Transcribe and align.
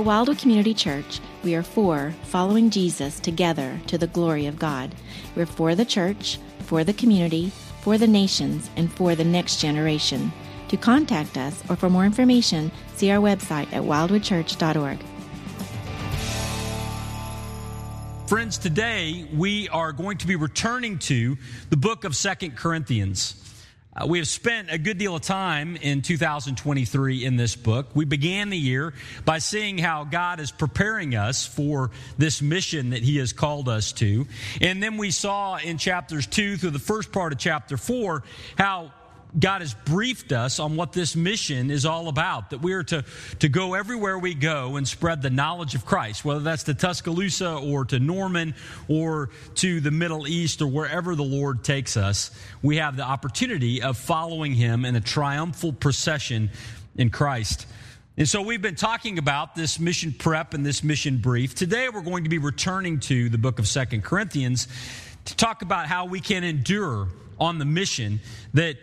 At 0.00 0.06
Wildwood 0.06 0.38
Community 0.38 0.72
Church, 0.72 1.20
we 1.44 1.54
are 1.54 1.62
for 1.62 2.14
following 2.22 2.70
Jesus 2.70 3.20
together 3.20 3.78
to 3.88 3.98
the 3.98 4.06
glory 4.06 4.46
of 4.46 4.58
God. 4.58 4.94
We're 5.36 5.44
for 5.44 5.74
the 5.74 5.84
church, 5.84 6.38
for 6.60 6.84
the 6.84 6.94
community, 6.94 7.52
for 7.82 7.98
the 7.98 8.06
nations, 8.06 8.70
and 8.76 8.90
for 8.90 9.14
the 9.14 9.24
next 9.24 9.60
generation. 9.60 10.32
To 10.68 10.78
contact 10.78 11.36
us 11.36 11.62
or 11.68 11.76
for 11.76 11.90
more 11.90 12.06
information, 12.06 12.72
see 12.94 13.10
our 13.10 13.20
website 13.20 13.70
at 13.74 13.82
wildwoodchurch.org. 13.82 14.98
Friends, 18.26 18.56
today 18.56 19.28
we 19.34 19.68
are 19.68 19.92
going 19.92 20.16
to 20.16 20.26
be 20.26 20.36
returning 20.36 20.98
to 21.00 21.36
the 21.68 21.76
book 21.76 22.04
of 22.04 22.16
Second 22.16 22.56
Corinthians. 22.56 23.49
Uh, 23.94 24.06
we 24.06 24.18
have 24.18 24.28
spent 24.28 24.70
a 24.70 24.78
good 24.78 24.98
deal 24.98 25.16
of 25.16 25.22
time 25.22 25.74
in 25.74 26.00
2023 26.00 27.24
in 27.24 27.36
this 27.36 27.56
book. 27.56 27.88
We 27.92 28.04
began 28.04 28.48
the 28.48 28.56
year 28.56 28.94
by 29.24 29.38
seeing 29.38 29.78
how 29.78 30.04
God 30.04 30.38
is 30.38 30.52
preparing 30.52 31.16
us 31.16 31.44
for 31.44 31.90
this 32.16 32.40
mission 32.40 32.90
that 32.90 33.02
He 33.02 33.16
has 33.16 33.32
called 33.32 33.68
us 33.68 33.90
to. 33.94 34.28
And 34.60 34.80
then 34.80 34.96
we 34.96 35.10
saw 35.10 35.56
in 35.56 35.76
chapters 35.76 36.28
2 36.28 36.58
through 36.58 36.70
the 36.70 36.78
first 36.78 37.10
part 37.10 37.32
of 37.32 37.40
chapter 37.40 37.76
4 37.76 38.22
how 38.56 38.92
God 39.38 39.60
has 39.60 39.74
briefed 39.74 40.32
us 40.32 40.58
on 40.58 40.76
what 40.76 40.92
this 40.92 41.14
mission 41.14 41.70
is 41.70 41.86
all 41.86 42.08
about, 42.08 42.50
that 42.50 42.62
we 42.62 42.72
are 42.72 42.82
to, 42.84 43.04
to 43.38 43.48
go 43.48 43.74
everywhere 43.74 44.18
we 44.18 44.34
go 44.34 44.76
and 44.76 44.86
spread 44.86 45.22
the 45.22 45.30
knowledge 45.30 45.74
of 45.74 45.86
Christ, 45.86 46.24
whether 46.24 46.40
that's 46.40 46.64
to 46.64 46.74
Tuscaloosa 46.74 47.54
or 47.54 47.84
to 47.86 48.00
Norman 48.00 48.54
or 48.88 49.30
to 49.56 49.80
the 49.80 49.90
Middle 49.90 50.26
East 50.26 50.62
or 50.62 50.66
wherever 50.66 51.14
the 51.14 51.22
Lord 51.22 51.62
takes 51.62 51.96
us. 51.96 52.30
We 52.62 52.76
have 52.76 52.96
the 52.96 53.04
opportunity 53.04 53.82
of 53.82 53.96
following 53.96 54.54
Him 54.54 54.84
in 54.84 54.96
a 54.96 55.00
triumphal 55.00 55.72
procession 55.72 56.50
in 56.96 57.10
Christ. 57.10 57.66
And 58.16 58.28
so 58.28 58.42
we've 58.42 58.60
been 58.60 58.74
talking 58.74 59.18
about 59.18 59.54
this 59.54 59.78
mission 59.78 60.12
prep 60.12 60.52
and 60.54 60.66
this 60.66 60.82
mission 60.82 61.18
brief. 61.18 61.54
Today 61.54 61.88
we're 61.88 62.02
going 62.02 62.24
to 62.24 62.30
be 62.30 62.38
returning 62.38 63.00
to 63.00 63.28
the 63.28 63.38
book 63.38 63.58
of 63.58 63.68
Second 63.68 64.02
Corinthians 64.02 64.66
to 65.26 65.36
talk 65.36 65.62
about 65.62 65.86
how 65.86 66.06
we 66.06 66.20
can 66.20 66.42
endure 66.42 67.08
on 67.38 67.58
the 67.58 67.64
mission 67.64 68.20
that 68.54 68.76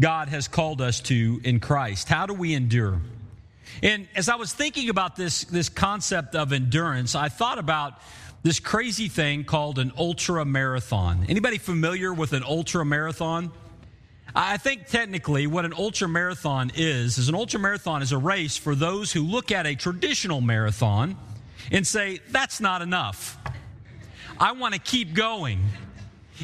God 0.00 0.28
has 0.28 0.48
called 0.48 0.80
us 0.80 1.00
to 1.02 1.40
in 1.44 1.60
Christ. 1.60 2.08
How 2.08 2.26
do 2.26 2.34
we 2.34 2.54
endure? 2.54 3.00
And 3.82 4.08
as 4.14 4.28
I 4.28 4.36
was 4.36 4.52
thinking 4.52 4.88
about 4.88 5.16
this, 5.16 5.44
this 5.44 5.68
concept 5.68 6.34
of 6.34 6.52
endurance, 6.52 7.14
I 7.14 7.28
thought 7.28 7.58
about 7.58 7.94
this 8.42 8.58
crazy 8.60 9.08
thing 9.08 9.44
called 9.44 9.78
an 9.78 9.92
ultra 9.96 10.44
marathon. 10.44 11.26
Anybody 11.28 11.58
familiar 11.58 12.12
with 12.12 12.32
an 12.32 12.42
ultra 12.42 12.84
marathon? 12.84 13.52
I 14.34 14.56
think 14.56 14.86
technically 14.86 15.46
what 15.46 15.64
an 15.64 15.74
ultra 15.76 16.08
marathon 16.08 16.72
is, 16.74 17.18
is 17.18 17.28
an 17.28 17.34
ultra 17.34 17.60
marathon 17.60 18.02
is 18.02 18.12
a 18.12 18.18
race 18.18 18.56
for 18.56 18.74
those 18.74 19.12
who 19.12 19.22
look 19.22 19.52
at 19.52 19.66
a 19.66 19.74
traditional 19.74 20.40
marathon 20.40 21.16
and 21.70 21.86
say, 21.86 22.20
that's 22.30 22.60
not 22.60 22.82
enough. 22.82 23.38
I 24.40 24.52
want 24.52 24.74
to 24.74 24.80
keep 24.80 25.14
going. 25.14 25.60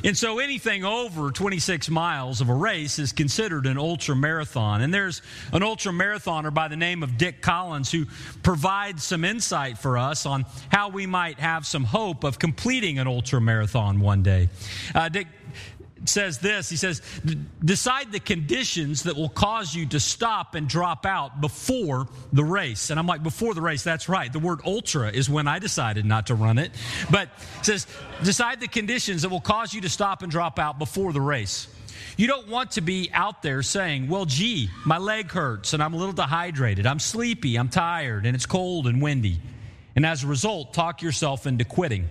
And 0.04 0.16
so 0.16 0.38
anything 0.38 0.84
over 0.84 1.30
26 1.30 1.90
miles 1.90 2.40
of 2.40 2.48
a 2.48 2.54
race 2.54 2.98
is 2.98 3.12
considered 3.12 3.66
an 3.66 3.78
ultra 3.78 4.14
marathon. 4.14 4.82
And 4.82 4.92
there's 4.92 5.22
an 5.52 5.62
ultra 5.62 5.92
marathoner 5.92 6.52
by 6.52 6.68
the 6.68 6.76
name 6.76 7.02
of 7.02 7.16
Dick 7.18 7.40
Collins 7.42 7.90
who 7.90 8.06
provides 8.42 9.02
some 9.02 9.24
insight 9.24 9.78
for 9.78 9.98
us 9.98 10.26
on 10.26 10.44
how 10.70 10.88
we 10.88 11.06
might 11.06 11.38
have 11.40 11.66
some 11.66 11.84
hope 11.84 12.24
of 12.24 12.38
completing 12.38 12.98
an 12.98 13.06
ultra 13.06 13.40
marathon 13.40 14.00
one 14.00 14.22
day. 14.22 14.48
Uh, 14.94 15.08
Dick 15.08 15.26
says 16.04 16.38
this 16.38 16.68
he 16.68 16.76
says 16.76 17.02
decide 17.64 18.12
the 18.12 18.20
conditions 18.20 19.02
that 19.04 19.16
will 19.16 19.28
cause 19.28 19.74
you 19.74 19.86
to 19.86 20.00
stop 20.00 20.54
and 20.54 20.68
drop 20.68 21.04
out 21.04 21.40
before 21.40 22.06
the 22.32 22.44
race 22.44 22.90
and 22.90 22.98
i'm 22.98 23.06
like 23.06 23.22
before 23.22 23.54
the 23.54 23.60
race 23.60 23.82
that's 23.82 24.08
right 24.08 24.32
the 24.32 24.38
word 24.38 24.60
ultra 24.64 25.10
is 25.10 25.28
when 25.28 25.48
i 25.48 25.58
decided 25.58 26.04
not 26.04 26.26
to 26.28 26.34
run 26.34 26.58
it 26.58 26.70
but 27.10 27.28
it 27.58 27.64
says 27.64 27.86
decide 28.22 28.60
the 28.60 28.68
conditions 28.68 29.22
that 29.22 29.28
will 29.28 29.40
cause 29.40 29.74
you 29.74 29.80
to 29.80 29.88
stop 29.88 30.22
and 30.22 30.30
drop 30.30 30.58
out 30.58 30.78
before 30.78 31.12
the 31.12 31.20
race 31.20 31.68
you 32.16 32.26
don't 32.26 32.48
want 32.48 32.72
to 32.72 32.80
be 32.80 33.10
out 33.12 33.42
there 33.42 33.62
saying, 33.62 34.08
well, 34.08 34.24
gee, 34.24 34.70
my 34.84 34.98
leg 34.98 35.30
hurts 35.30 35.72
and 35.72 35.80
I'm 35.80 35.94
a 35.94 35.96
little 35.96 36.12
dehydrated. 36.12 36.84
I'm 36.84 36.98
sleepy, 36.98 37.56
I'm 37.56 37.68
tired, 37.68 38.26
and 38.26 38.34
it's 38.34 38.44
cold 38.44 38.88
and 38.88 39.00
windy. 39.00 39.40
And 39.94 40.04
as 40.04 40.24
a 40.24 40.26
result, 40.26 40.74
talk 40.74 41.00
yourself 41.00 41.46
into 41.46 41.64
quitting. 41.64 42.08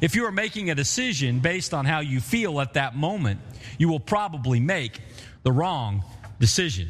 If 0.00 0.14
you 0.14 0.24
are 0.26 0.32
making 0.32 0.70
a 0.70 0.74
decision 0.74 1.40
based 1.40 1.74
on 1.74 1.84
how 1.84 2.00
you 2.00 2.20
feel 2.20 2.60
at 2.60 2.74
that 2.74 2.96
moment, 2.96 3.40
you 3.78 3.88
will 3.88 4.00
probably 4.00 4.60
make 4.60 5.00
the 5.42 5.52
wrong 5.52 6.04
decision. 6.38 6.88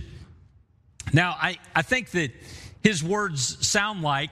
Now, 1.12 1.36
I, 1.40 1.58
I 1.74 1.82
think 1.82 2.10
that 2.12 2.32
his 2.82 3.02
words 3.02 3.66
sound 3.66 4.02
like 4.02 4.30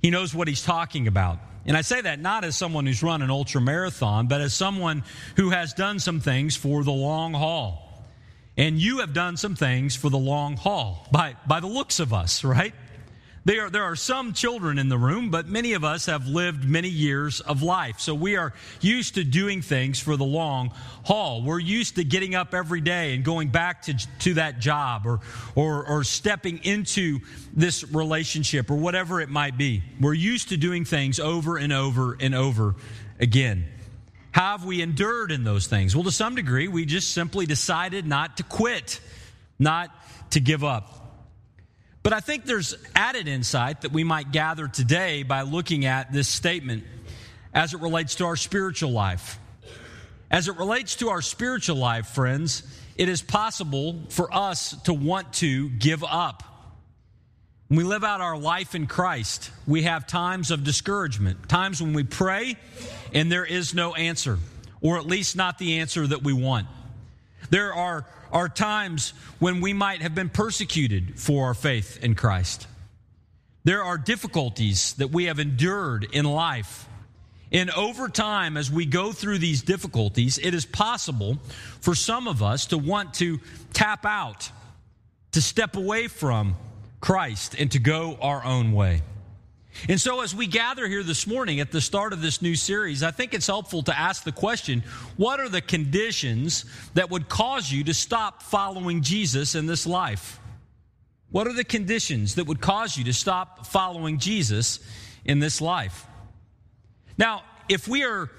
he 0.00 0.10
knows 0.10 0.34
what 0.34 0.48
he's 0.48 0.62
talking 0.62 1.06
about. 1.08 1.38
And 1.66 1.76
I 1.76 1.80
say 1.80 2.00
that 2.00 2.20
not 2.20 2.44
as 2.44 2.56
someone 2.56 2.86
who's 2.86 3.02
run 3.02 3.22
an 3.22 3.30
ultra 3.30 3.60
marathon, 3.60 4.28
but 4.28 4.40
as 4.40 4.54
someone 4.54 5.02
who 5.36 5.50
has 5.50 5.74
done 5.74 5.98
some 5.98 6.20
things 6.20 6.56
for 6.56 6.84
the 6.84 6.92
long 6.92 7.32
haul. 7.32 7.82
And 8.56 8.78
you 8.78 8.98
have 9.00 9.12
done 9.12 9.36
some 9.36 9.56
things 9.56 9.96
for 9.96 10.08
the 10.08 10.18
long 10.18 10.56
haul 10.56 11.06
by, 11.10 11.36
by 11.46 11.60
the 11.60 11.66
looks 11.66 11.98
of 12.00 12.14
us, 12.14 12.44
right? 12.44 12.72
There, 13.46 13.70
there 13.70 13.84
are 13.84 13.94
some 13.94 14.32
children 14.32 14.76
in 14.76 14.88
the 14.88 14.98
room, 14.98 15.30
but 15.30 15.46
many 15.46 15.74
of 15.74 15.84
us 15.84 16.06
have 16.06 16.26
lived 16.26 16.64
many 16.64 16.88
years 16.88 17.38
of 17.38 17.62
life. 17.62 18.00
So 18.00 18.12
we 18.12 18.34
are 18.34 18.52
used 18.80 19.14
to 19.14 19.22
doing 19.22 19.62
things 19.62 20.00
for 20.00 20.16
the 20.16 20.24
long 20.24 20.72
haul. 21.04 21.44
We're 21.44 21.60
used 21.60 21.94
to 21.94 22.02
getting 22.02 22.34
up 22.34 22.54
every 22.54 22.80
day 22.80 23.14
and 23.14 23.24
going 23.24 23.50
back 23.50 23.82
to, 23.82 23.94
to 24.18 24.34
that 24.34 24.58
job 24.58 25.06
or, 25.06 25.20
or, 25.54 25.86
or 25.86 26.02
stepping 26.02 26.58
into 26.64 27.20
this 27.54 27.84
relationship 27.84 28.68
or 28.68 28.74
whatever 28.74 29.20
it 29.20 29.28
might 29.28 29.56
be. 29.56 29.84
We're 30.00 30.14
used 30.14 30.48
to 30.48 30.56
doing 30.56 30.84
things 30.84 31.20
over 31.20 31.56
and 31.56 31.72
over 31.72 32.16
and 32.18 32.34
over 32.34 32.74
again. 33.20 33.66
How 34.32 34.58
have 34.58 34.64
we 34.64 34.82
endured 34.82 35.30
in 35.30 35.44
those 35.44 35.68
things? 35.68 35.94
Well, 35.94 36.02
to 36.02 36.10
some 36.10 36.34
degree, 36.34 36.66
we 36.66 36.84
just 36.84 37.12
simply 37.12 37.46
decided 37.46 38.08
not 38.08 38.38
to 38.38 38.42
quit, 38.42 38.98
not 39.56 39.90
to 40.30 40.40
give 40.40 40.64
up. 40.64 41.05
But 42.06 42.12
I 42.12 42.20
think 42.20 42.44
there's 42.44 42.76
added 42.94 43.26
insight 43.26 43.80
that 43.80 43.90
we 43.90 44.04
might 44.04 44.30
gather 44.30 44.68
today 44.68 45.24
by 45.24 45.42
looking 45.42 45.86
at 45.86 46.12
this 46.12 46.28
statement 46.28 46.84
as 47.52 47.74
it 47.74 47.80
relates 47.80 48.14
to 48.14 48.26
our 48.26 48.36
spiritual 48.36 48.92
life. 48.92 49.40
As 50.30 50.46
it 50.46 50.56
relates 50.56 50.94
to 50.98 51.08
our 51.08 51.20
spiritual 51.20 51.74
life, 51.74 52.06
friends, 52.06 52.62
it 52.96 53.08
is 53.08 53.22
possible 53.22 54.04
for 54.10 54.32
us 54.32 54.80
to 54.82 54.94
want 54.94 55.32
to 55.32 55.68
give 55.68 56.04
up. 56.04 56.44
When 57.66 57.78
we 57.78 57.82
live 57.82 58.04
out 58.04 58.20
our 58.20 58.38
life 58.38 58.76
in 58.76 58.86
Christ, 58.86 59.50
we 59.66 59.82
have 59.82 60.06
times 60.06 60.52
of 60.52 60.62
discouragement, 60.62 61.48
times 61.48 61.82
when 61.82 61.92
we 61.92 62.04
pray 62.04 62.54
and 63.14 63.32
there 63.32 63.44
is 63.44 63.74
no 63.74 63.96
answer, 63.96 64.38
or 64.80 64.96
at 64.98 65.06
least 65.06 65.34
not 65.34 65.58
the 65.58 65.80
answer 65.80 66.06
that 66.06 66.22
we 66.22 66.32
want. 66.32 66.68
There 67.50 67.72
are 67.72 68.06
are 68.32 68.48
times 68.48 69.12
when 69.38 69.60
we 69.60 69.72
might 69.72 70.02
have 70.02 70.14
been 70.14 70.28
persecuted 70.28 71.18
for 71.18 71.46
our 71.46 71.54
faith 71.54 72.02
in 72.02 72.14
Christ. 72.14 72.66
There 73.64 73.82
are 73.82 73.98
difficulties 73.98 74.94
that 74.94 75.10
we 75.10 75.24
have 75.24 75.38
endured 75.38 76.06
in 76.12 76.24
life. 76.24 76.88
And 77.52 77.70
over 77.70 78.08
time, 78.08 78.56
as 78.56 78.70
we 78.70 78.86
go 78.86 79.12
through 79.12 79.38
these 79.38 79.62
difficulties, 79.62 80.38
it 80.38 80.54
is 80.54 80.66
possible 80.66 81.38
for 81.80 81.94
some 81.94 82.28
of 82.28 82.42
us 82.42 82.66
to 82.66 82.78
want 82.78 83.14
to 83.14 83.40
tap 83.72 84.04
out, 84.04 84.50
to 85.32 85.40
step 85.40 85.76
away 85.76 86.08
from 86.08 86.56
Christ, 87.00 87.54
and 87.58 87.70
to 87.72 87.78
go 87.78 88.18
our 88.20 88.44
own 88.44 88.72
way. 88.72 89.02
And 89.88 90.00
so, 90.00 90.20
as 90.20 90.34
we 90.34 90.46
gather 90.46 90.86
here 90.88 91.02
this 91.02 91.26
morning 91.26 91.60
at 91.60 91.70
the 91.70 91.80
start 91.80 92.12
of 92.12 92.22
this 92.22 92.42
new 92.42 92.54
series, 92.54 93.02
I 93.02 93.10
think 93.10 93.34
it's 93.34 93.46
helpful 93.46 93.82
to 93.84 93.98
ask 93.98 94.24
the 94.24 94.32
question 94.32 94.82
what 95.16 95.40
are 95.40 95.48
the 95.48 95.60
conditions 95.60 96.64
that 96.94 97.10
would 97.10 97.28
cause 97.28 97.70
you 97.70 97.84
to 97.84 97.94
stop 97.94 98.42
following 98.42 99.02
Jesus 99.02 99.54
in 99.54 99.66
this 99.66 99.86
life? 99.86 100.40
What 101.30 101.46
are 101.46 101.52
the 101.52 101.64
conditions 101.64 102.36
that 102.36 102.46
would 102.46 102.60
cause 102.60 102.96
you 102.96 103.04
to 103.04 103.12
stop 103.12 103.66
following 103.66 104.18
Jesus 104.18 104.80
in 105.24 105.38
this 105.38 105.60
life? 105.60 106.06
Now, 107.18 107.42
if 107.68 107.88
we 107.88 108.04
are 108.04 108.30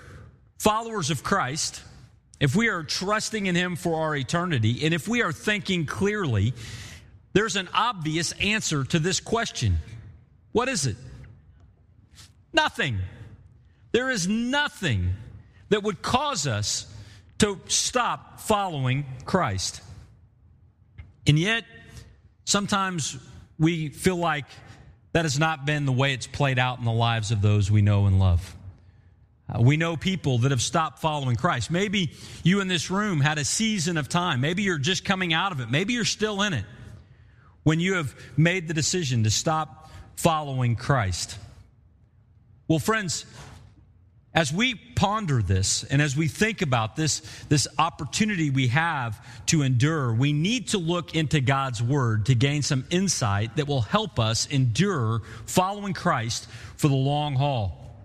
followers 0.57 1.09
of 1.09 1.23
Christ, 1.23 1.81
if 2.39 2.55
we 2.55 2.69
are 2.69 2.83
trusting 2.83 3.45
in 3.45 3.55
Him 3.55 3.75
for 3.75 4.01
our 4.01 4.15
eternity, 4.15 4.85
and 4.85 4.93
if 4.93 5.07
we 5.07 5.21
are 5.21 5.31
thinking 5.31 5.85
clearly, 5.85 6.53
there's 7.33 7.55
an 7.55 7.69
obvious 7.73 8.31
answer 8.33 8.83
to 8.85 8.99
this 8.99 9.19
question. 9.19 9.77
What 10.51 10.69
is 10.69 10.87
it? 10.87 10.95
Nothing. 12.57 12.97
There 13.91 14.09
is 14.09 14.27
nothing 14.27 15.13
that 15.69 15.83
would 15.83 16.01
cause 16.01 16.47
us 16.47 16.91
to 17.37 17.59
stop 17.67 18.39
following 18.39 19.05
Christ. 19.25 19.81
And 21.27 21.37
yet, 21.37 21.65
sometimes 22.45 23.15
we 23.59 23.89
feel 23.89 24.15
like 24.15 24.45
that 25.11 25.23
has 25.23 25.37
not 25.37 25.67
been 25.67 25.85
the 25.85 25.91
way 25.91 26.13
it's 26.13 26.25
played 26.25 26.57
out 26.57 26.79
in 26.79 26.85
the 26.85 26.91
lives 26.91 27.29
of 27.29 27.43
those 27.43 27.69
we 27.69 27.83
know 27.83 28.07
and 28.07 28.17
love. 28.17 28.55
Uh, 29.47 29.61
we 29.61 29.77
know 29.77 29.95
people 29.95 30.39
that 30.39 30.49
have 30.49 30.63
stopped 30.63 30.97
following 30.97 31.35
Christ. 31.35 31.69
Maybe 31.69 32.11
you 32.41 32.59
in 32.59 32.67
this 32.67 32.89
room 32.89 33.21
had 33.21 33.37
a 33.37 33.45
season 33.45 33.97
of 33.97 34.09
time. 34.09 34.41
Maybe 34.41 34.63
you're 34.63 34.79
just 34.79 35.05
coming 35.05 35.31
out 35.31 35.51
of 35.51 35.59
it. 35.59 35.69
Maybe 35.69 35.93
you're 35.93 36.05
still 36.05 36.41
in 36.41 36.53
it 36.53 36.65
when 37.61 37.79
you 37.79 37.93
have 37.93 38.15
made 38.35 38.67
the 38.67 38.73
decision 38.73 39.25
to 39.25 39.29
stop 39.29 39.91
following 40.15 40.75
Christ. 40.75 41.37
Well, 42.67 42.79
friends, 42.79 43.25
as 44.33 44.51
we 44.51 44.75
ponder 44.75 45.41
this 45.41 45.83
and 45.85 46.01
as 46.01 46.17
we 46.17 46.27
think 46.27 46.61
about 46.61 46.95
this, 46.95 47.21
this 47.47 47.67
opportunity 47.79 48.49
we 48.49 48.67
have 48.67 49.19
to 49.47 49.61
endure, 49.61 50.13
we 50.13 50.33
need 50.33 50.69
to 50.69 50.77
look 50.77 51.15
into 51.15 51.39
God's 51.39 51.81
Word 51.81 52.25
to 52.25 52.35
gain 52.35 52.61
some 52.61 52.85
insight 52.89 53.55
that 53.55 53.67
will 53.67 53.81
help 53.81 54.19
us 54.19 54.47
endure 54.47 55.21
following 55.45 55.93
Christ 55.93 56.49
for 56.75 56.89
the 56.89 56.95
long 56.95 57.35
haul. 57.35 57.95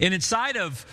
And 0.00 0.12
inside 0.12 0.56
of 0.56 0.84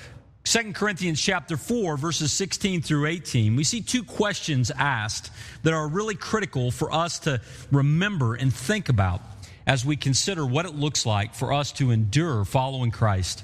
2 0.44 0.74
Corinthians 0.74 1.20
chapter 1.20 1.58
4 1.58 1.98
verses 1.98 2.32
16 2.32 2.82
through 2.82 3.06
18 3.06 3.56
we 3.56 3.64
see 3.64 3.82
two 3.82 4.04
questions 4.04 4.72
asked 4.72 5.32
that 5.64 5.74
are 5.74 5.88
really 5.88 6.16
critical 6.16 6.72
for 6.72 6.92
us 6.92 7.20
to 7.20 7.42
remember 7.72 8.36
and 8.36 8.54
think 8.54 8.90
about 8.90 9.22
as 9.70 9.86
we 9.86 9.96
consider 9.96 10.44
what 10.44 10.66
it 10.66 10.74
looks 10.74 11.06
like 11.06 11.36
for 11.36 11.54
us 11.54 11.72
to 11.72 11.92
endure 11.92 12.44
following 12.44 12.90
Christ 12.90 13.44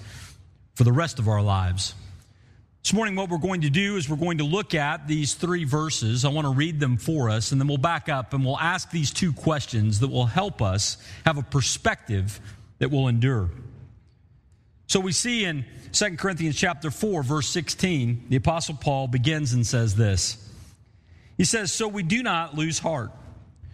for 0.73 0.83
the 0.83 0.91
rest 0.91 1.19
of 1.19 1.27
our 1.27 1.43
lives. 1.43 1.93
This 2.83 2.93
morning, 2.93 3.15
what 3.15 3.29
we're 3.29 3.37
going 3.37 3.61
to 3.61 3.69
do 3.69 3.95
is 3.95 4.09
we're 4.09 4.15
going 4.15 4.39
to 4.39 4.43
look 4.43 4.73
at 4.73 5.07
these 5.07 5.35
three 5.35 5.65
verses. 5.65 6.25
I 6.25 6.29
want 6.29 6.45
to 6.45 6.53
read 6.53 6.79
them 6.79 6.97
for 6.97 7.29
us, 7.29 7.51
and 7.51 7.61
then 7.61 7.67
we'll 7.67 7.77
back 7.77 8.09
up 8.09 8.33
and 8.33 8.43
we'll 8.43 8.57
ask 8.57 8.89
these 8.89 9.11
two 9.11 9.33
questions 9.33 9.99
that 9.99 10.07
will 10.07 10.25
help 10.25 10.63
us 10.63 10.97
have 11.27 11.37
a 11.37 11.43
perspective 11.43 12.39
that 12.79 12.89
will 12.89 13.07
endure. 13.07 13.51
So 14.87 14.99
we 14.99 15.11
see 15.11 15.45
in 15.45 15.63
2 15.91 16.17
Corinthians 16.17 16.55
chapter 16.55 16.89
4, 16.89 17.21
verse 17.21 17.49
16, 17.49 18.25
the 18.29 18.37
Apostle 18.37 18.73
Paul 18.81 19.07
begins 19.07 19.53
and 19.53 19.65
says 19.65 19.95
this. 19.95 20.43
He 21.37 21.45
says, 21.45 21.71
So 21.71 21.87
we 21.87 22.01
do 22.01 22.23
not 22.23 22.55
lose 22.55 22.79
heart. 22.79 23.11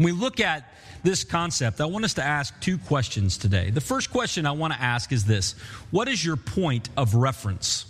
when 0.00 0.14
we 0.14 0.18
look 0.18 0.40
at 0.40 0.64
this 1.02 1.24
concept, 1.24 1.78
I 1.78 1.84
want 1.84 2.06
us 2.06 2.14
to 2.14 2.24
ask 2.24 2.58
two 2.62 2.78
questions 2.78 3.36
today. 3.36 3.68
The 3.68 3.82
first 3.82 4.10
question 4.10 4.46
I 4.46 4.52
want 4.52 4.72
to 4.72 4.80
ask 4.80 5.12
is 5.12 5.26
this 5.26 5.52
What 5.90 6.08
is 6.08 6.24
your 6.24 6.36
point 6.36 6.88
of 6.96 7.14
reference? 7.14 7.84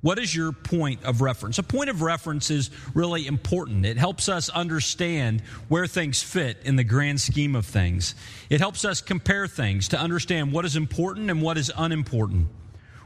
What 0.00 0.18
is 0.18 0.34
your 0.34 0.50
point 0.50 1.04
of 1.04 1.20
reference? 1.20 1.60
A 1.60 1.62
point 1.62 1.90
of 1.90 2.02
reference 2.02 2.50
is 2.50 2.70
really 2.92 3.28
important. 3.28 3.86
It 3.86 3.98
helps 3.98 4.28
us 4.28 4.48
understand 4.48 5.42
where 5.68 5.86
things 5.86 6.20
fit 6.24 6.58
in 6.64 6.74
the 6.74 6.82
grand 6.82 7.20
scheme 7.20 7.54
of 7.54 7.66
things. 7.66 8.16
It 8.50 8.58
helps 8.58 8.84
us 8.84 9.00
compare 9.00 9.46
things 9.46 9.86
to 9.90 10.00
understand 10.00 10.50
what 10.50 10.64
is 10.64 10.74
important 10.74 11.30
and 11.30 11.40
what 11.40 11.56
is 11.56 11.70
unimportant, 11.76 12.48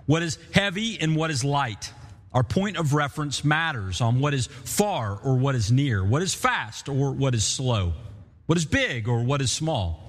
what 0.06 0.22
is 0.22 0.38
heavy 0.54 0.98
and 0.98 1.16
what 1.16 1.30
is 1.30 1.44
light. 1.44 1.92
Our 2.32 2.42
point 2.42 2.78
of 2.78 2.94
reference 2.94 3.44
matters 3.44 4.00
on 4.00 4.20
what 4.20 4.32
is 4.32 4.46
far 4.46 5.18
or 5.22 5.36
what 5.36 5.54
is 5.54 5.70
near, 5.70 6.02
what 6.02 6.22
is 6.22 6.34
fast 6.34 6.88
or 6.88 7.12
what 7.12 7.34
is 7.34 7.44
slow, 7.44 7.92
what 8.46 8.56
is 8.58 8.64
big 8.64 9.08
or 9.08 9.22
what 9.22 9.40
is 9.40 9.50
small. 9.50 10.02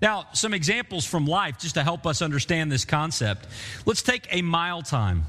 Now, 0.00 0.26
some 0.32 0.54
examples 0.54 1.04
from 1.04 1.26
life 1.26 1.58
just 1.58 1.74
to 1.74 1.82
help 1.82 2.06
us 2.06 2.22
understand 2.22 2.72
this 2.72 2.84
concept. 2.84 3.46
Let's 3.86 4.02
take 4.02 4.26
a 4.30 4.42
mile 4.42 4.82
time 4.82 5.26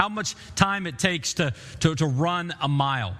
how 0.00 0.08
much 0.08 0.34
time 0.56 0.86
it 0.86 0.98
takes 0.98 1.34
to, 1.34 1.52
to, 1.80 1.94
to 1.94 2.06
run 2.06 2.54
a 2.62 2.68
mile. 2.68 3.14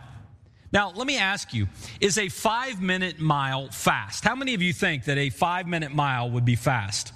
Now, 0.73 0.91
let 0.93 1.07
me 1.07 1.19
ask 1.19 1.53
you 1.53 1.67
is 2.01 2.17
a 2.17 2.31
five 2.31 2.81
minute 2.81 3.19
mile 3.19 3.69
fast? 3.69 4.25
How 4.25 4.35
many 4.35 4.55
of 4.55 4.63
you 4.63 4.73
think 4.73 5.05
that 5.05 5.19
a 5.19 5.29
five 5.29 5.67
minute 5.67 5.93
mile 5.93 6.31
would 6.31 6.47
be 6.47 6.57
fast? 6.57 7.13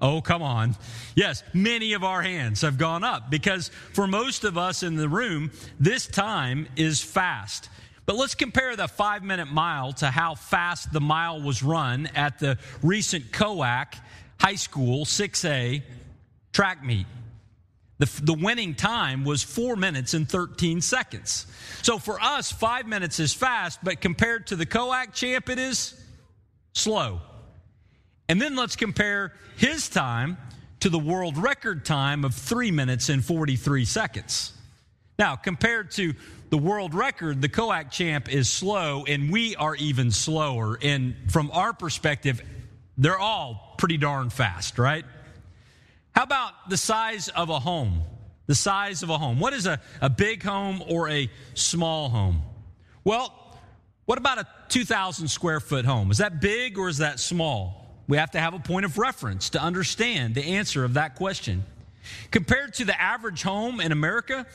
Oh, 0.00 0.20
come 0.20 0.42
on. 0.42 0.76
Yes, 1.16 1.42
many 1.52 1.94
of 1.94 2.04
our 2.04 2.22
hands 2.22 2.60
have 2.60 2.78
gone 2.78 3.02
up 3.02 3.28
because 3.28 3.72
for 3.92 4.06
most 4.06 4.44
of 4.44 4.56
us 4.56 4.84
in 4.84 4.94
the 4.94 5.08
room, 5.08 5.50
this 5.80 6.06
time 6.06 6.68
is 6.76 7.02
fast. 7.02 7.68
But 8.08 8.16
let's 8.16 8.34
compare 8.34 8.74
the 8.74 8.88
five 8.88 9.22
minute 9.22 9.52
mile 9.52 9.92
to 9.92 10.06
how 10.06 10.34
fast 10.34 10.94
the 10.94 11.00
mile 11.00 11.42
was 11.42 11.62
run 11.62 12.08
at 12.14 12.38
the 12.38 12.56
recent 12.82 13.32
COAC 13.32 14.00
High 14.40 14.54
School 14.54 15.04
6A 15.04 15.82
track 16.50 16.82
meet. 16.82 17.04
The, 17.98 18.10
the 18.22 18.32
winning 18.32 18.74
time 18.74 19.26
was 19.26 19.42
four 19.42 19.76
minutes 19.76 20.14
and 20.14 20.26
13 20.26 20.80
seconds. 20.80 21.46
So 21.82 21.98
for 21.98 22.18
us, 22.18 22.50
five 22.50 22.86
minutes 22.86 23.20
is 23.20 23.34
fast, 23.34 23.80
but 23.82 24.00
compared 24.00 24.46
to 24.46 24.56
the 24.56 24.64
COAC 24.64 25.12
champ, 25.12 25.50
it 25.50 25.58
is 25.58 25.92
slow. 26.72 27.20
And 28.26 28.40
then 28.40 28.56
let's 28.56 28.76
compare 28.76 29.34
his 29.58 29.90
time 29.90 30.38
to 30.80 30.88
the 30.88 30.98
world 30.98 31.36
record 31.36 31.84
time 31.84 32.24
of 32.24 32.34
three 32.34 32.70
minutes 32.70 33.10
and 33.10 33.22
43 33.22 33.84
seconds. 33.84 34.54
Now, 35.18 35.36
compared 35.36 35.90
to 35.92 36.14
the 36.50 36.58
world 36.58 36.94
record, 36.94 37.42
the 37.42 37.48
COAC 37.48 37.90
champ 37.90 38.32
is 38.32 38.48
slow, 38.48 39.04
and 39.06 39.30
we 39.30 39.54
are 39.56 39.74
even 39.76 40.10
slower. 40.10 40.78
And 40.80 41.14
from 41.28 41.50
our 41.52 41.72
perspective, 41.72 42.42
they're 42.96 43.18
all 43.18 43.74
pretty 43.78 43.98
darn 43.98 44.30
fast, 44.30 44.78
right? 44.78 45.04
How 46.12 46.22
about 46.22 46.52
the 46.68 46.76
size 46.76 47.28
of 47.28 47.50
a 47.50 47.60
home? 47.60 48.02
The 48.46 48.54
size 48.54 49.02
of 49.02 49.10
a 49.10 49.18
home. 49.18 49.40
What 49.40 49.52
is 49.52 49.66
a, 49.66 49.80
a 50.00 50.08
big 50.08 50.42
home 50.42 50.82
or 50.88 51.08
a 51.08 51.30
small 51.54 52.08
home? 52.08 52.42
Well, 53.04 53.34
what 54.06 54.16
about 54.16 54.38
a 54.38 54.46
2,000 54.68 55.28
square 55.28 55.60
foot 55.60 55.84
home? 55.84 56.10
Is 56.10 56.18
that 56.18 56.40
big 56.40 56.78
or 56.78 56.88
is 56.88 56.98
that 56.98 57.20
small? 57.20 58.02
We 58.08 58.16
have 58.16 58.30
to 58.30 58.40
have 58.40 58.54
a 58.54 58.58
point 58.58 58.86
of 58.86 58.96
reference 58.96 59.50
to 59.50 59.62
understand 59.62 60.34
the 60.34 60.42
answer 60.42 60.82
of 60.82 60.94
that 60.94 61.14
question. 61.14 61.64
Compared 62.30 62.72
to 62.74 62.86
the 62.86 62.98
average 62.98 63.42
home 63.42 63.80
in 63.80 63.92
America, 63.92 64.46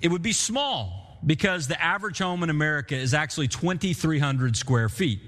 it 0.00 0.08
would 0.08 0.22
be 0.22 0.32
small 0.32 1.18
because 1.24 1.68
the 1.68 1.80
average 1.80 2.18
home 2.18 2.42
in 2.42 2.50
America 2.50 2.96
is 2.96 3.14
actually 3.14 3.48
2,300 3.48 4.56
square 4.56 4.88
feet. 4.88 5.20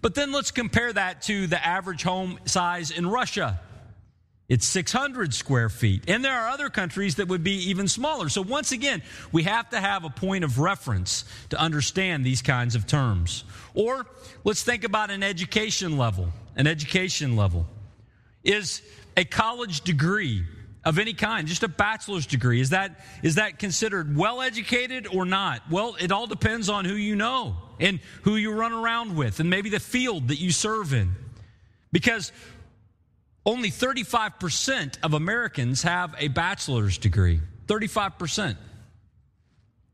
But 0.00 0.14
then 0.14 0.32
let's 0.32 0.50
compare 0.50 0.92
that 0.92 1.22
to 1.22 1.46
the 1.46 1.64
average 1.64 2.02
home 2.02 2.38
size 2.44 2.90
in 2.90 3.06
Russia. 3.06 3.60
It's 4.48 4.64
600 4.66 5.34
square 5.34 5.68
feet. 5.68 6.08
And 6.08 6.24
there 6.24 6.32
are 6.32 6.48
other 6.48 6.70
countries 6.70 7.16
that 7.16 7.28
would 7.28 7.44
be 7.44 7.68
even 7.68 7.86
smaller. 7.86 8.30
So, 8.30 8.40
once 8.40 8.72
again, 8.72 9.02
we 9.30 9.42
have 9.42 9.68
to 9.70 9.80
have 9.80 10.04
a 10.04 10.10
point 10.10 10.42
of 10.42 10.58
reference 10.58 11.24
to 11.50 11.60
understand 11.60 12.24
these 12.24 12.40
kinds 12.40 12.74
of 12.74 12.86
terms. 12.86 13.44
Or 13.74 14.06
let's 14.44 14.62
think 14.62 14.84
about 14.84 15.10
an 15.10 15.22
education 15.22 15.98
level. 15.98 16.28
An 16.56 16.66
education 16.66 17.36
level 17.36 17.66
is 18.42 18.80
a 19.18 19.24
college 19.24 19.82
degree 19.82 20.44
of 20.88 20.98
any 20.98 21.12
kind, 21.12 21.46
just 21.46 21.62
a 21.62 21.68
bachelor's 21.68 22.26
degree. 22.26 22.62
Is 22.62 22.70
that, 22.70 22.98
is 23.22 23.34
that 23.34 23.58
considered 23.58 24.16
well 24.16 24.40
educated 24.40 25.06
or 25.06 25.26
not? 25.26 25.60
Well, 25.70 25.96
it 26.00 26.10
all 26.10 26.26
depends 26.26 26.70
on 26.70 26.86
who 26.86 26.94
you 26.94 27.14
know 27.14 27.56
and 27.78 28.00
who 28.22 28.36
you 28.36 28.52
run 28.52 28.72
around 28.72 29.14
with 29.14 29.38
and 29.38 29.50
maybe 29.50 29.68
the 29.68 29.80
field 29.80 30.28
that 30.28 30.40
you 30.40 30.50
serve 30.50 30.94
in. 30.94 31.14
Because 31.92 32.32
only 33.44 33.70
35% 33.70 34.96
of 35.02 35.12
Americans 35.12 35.82
have 35.82 36.14
a 36.16 36.28
bachelor's 36.28 36.96
degree. 36.96 37.42
35%. 37.66 38.56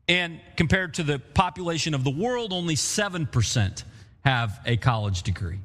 And 0.07 0.39
compared 0.55 0.93
to 0.93 1.03
the 1.03 1.19
population 1.19 1.93
of 1.93 2.05
the 2.05 2.09
world, 2.09 2.53
only 2.53 2.75
7% 2.75 3.83
have 4.23 4.61
a 4.65 4.77
college 4.77 5.23
degree. 5.23 5.59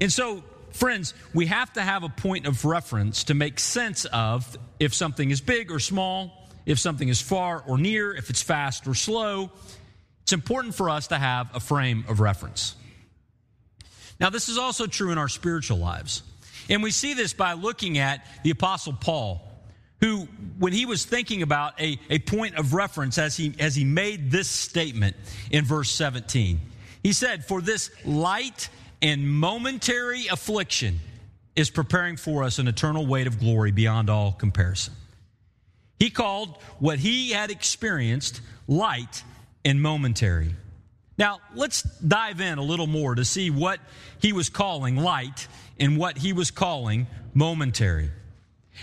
And 0.00 0.12
so, 0.12 0.42
friends, 0.76 1.14
we 1.34 1.46
have 1.46 1.72
to 1.74 1.82
have 1.82 2.04
a 2.04 2.08
point 2.08 2.46
of 2.46 2.64
reference 2.64 3.24
to 3.24 3.34
make 3.34 3.58
sense 3.58 4.04
of 4.06 4.56
if 4.78 4.94
something 4.94 5.30
is 5.30 5.40
big 5.40 5.70
or 5.70 5.78
small, 5.78 6.48
if 6.66 6.78
something 6.78 7.08
is 7.08 7.20
far 7.20 7.62
or 7.66 7.78
near, 7.78 8.14
if 8.14 8.30
it's 8.30 8.42
fast 8.42 8.86
or 8.86 8.94
slow. 8.94 9.50
It's 10.22 10.32
important 10.32 10.74
for 10.74 10.90
us 10.90 11.08
to 11.08 11.18
have 11.18 11.54
a 11.54 11.60
frame 11.60 12.04
of 12.08 12.20
reference. 12.20 12.74
Now, 14.18 14.30
this 14.30 14.48
is 14.48 14.58
also 14.58 14.86
true 14.86 15.12
in 15.12 15.18
our 15.18 15.28
spiritual 15.28 15.78
lives. 15.78 16.22
And 16.68 16.82
we 16.82 16.90
see 16.90 17.14
this 17.14 17.32
by 17.32 17.52
looking 17.52 17.98
at 17.98 18.26
the 18.42 18.50
Apostle 18.50 18.94
Paul, 18.94 19.42
who, 20.00 20.26
when 20.58 20.72
he 20.72 20.86
was 20.86 21.04
thinking 21.04 21.42
about 21.42 21.80
a, 21.80 21.98
a 22.10 22.18
point 22.18 22.56
of 22.56 22.74
reference 22.74 23.18
as 23.18 23.36
he, 23.36 23.54
as 23.58 23.76
he 23.76 23.84
made 23.84 24.30
this 24.30 24.48
statement 24.48 25.16
in 25.50 25.64
verse 25.64 25.90
17, 25.90 26.60
he 27.02 27.12
said, 27.12 27.44
For 27.44 27.60
this 27.60 27.90
light 28.04 28.68
and 29.06 29.30
momentary 29.30 30.26
affliction 30.26 30.98
is 31.54 31.70
preparing 31.70 32.16
for 32.16 32.42
us 32.42 32.58
an 32.58 32.66
eternal 32.66 33.06
weight 33.06 33.28
of 33.28 33.38
glory 33.38 33.70
beyond 33.70 34.10
all 34.10 34.32
comparison. 34.32 34.92
He 36.00 36.10
called 36.10 36.60
what 36.80 36.98
he 36.98 37.30
had 37.30 37.52
experienced 37.52 38.40
light 38.66 39.22
and 39.64 39.80
momentary. 39.80 40.56
Now, 41.16 41.38
let's 41.54 41.82
dive 41.82 42.40
in 42.40 42.58
a 42.58 42.62
little 42.62 42.88
more 42.88 43.14
to 43.14 43.24
see 43.24 43.48
what 43.48 43.78
he 44.20 44.32
was 44.32 44.48
calling 44.48 44.96
light 44.96 45.46
and 45.78 45.96
what 45.96 46.18
he 46.18 46.32
was 46.32 46.50
calling 46.50 47.06
momentary. 47.32 48.10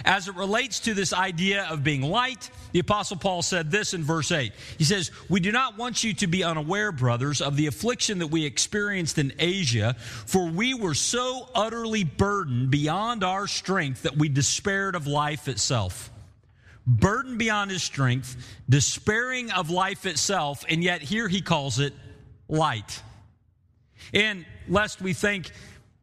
As 0.06 0.28
it 0.28 0.36
relates 0.36 0.80
to 0.82 0.94
this 0.94 1.14
idea 1.14 1.66
of 1.70 1.84
being 1.84 2.02
light, 2.02 2.50
the 2.72 2.80
Apostle 2.80 3.18
Paul 3.18 3.42
said 3.42 3.70
this 3.70 3.94
in 3.94 4.04
verse 4.04 4.32
8. 4.32 4.52
He 4.78 4.84
says, 4.84 5.12
We 5.30 5.40
do 5.40 5.52
not 5.52 5.78
want 5.78 6.04
you 6.04 6.14
to 6.16 6.28
be 6.28 6.44
unaware, 6.44 6.92
brothers, 6.92 7.42
of 7.42 7.56
the 7.56 7.68
affliction 7.68 8.20
that 8.20 8.28
we 8.28 8.46
experienced 8.46 9.18
in 9.18 9.34
Asia, 9.38 9.96
for 10.26 10.48
we 10.48 10.74
were 10.74 10.96
so 10.96 11.48
utterly 11.54 12.04
burdened 12.04 12.72
beyond 12.72 13.24
our 13.24 13.46
strength 13.48 14.04
that 14.04 14.18
we 14.18 14.30
despaired 14.30 14.96
of 14.96 15.06
life 15.06 15.48
itself. 15.48 16.10
Burdened 16.86 17.38
beyond 17.38 17.72
his 17.72 17.84
strength, 17.84 18.36
despairing 18.68 19.52
of 19.52 19.70
life 19.70 20.06
itself, 20.06 20.66
and 20.68 20.84
yet 20.84 21.02
here 21.02 21.28
he 21.28 21.42
calls 21.42 21.80
it 21.80 21.94
light. 22.50 23.02
And 24.14 24.46
lest 24.68 25.02
we 25.02 25.14
think 25.14 25.52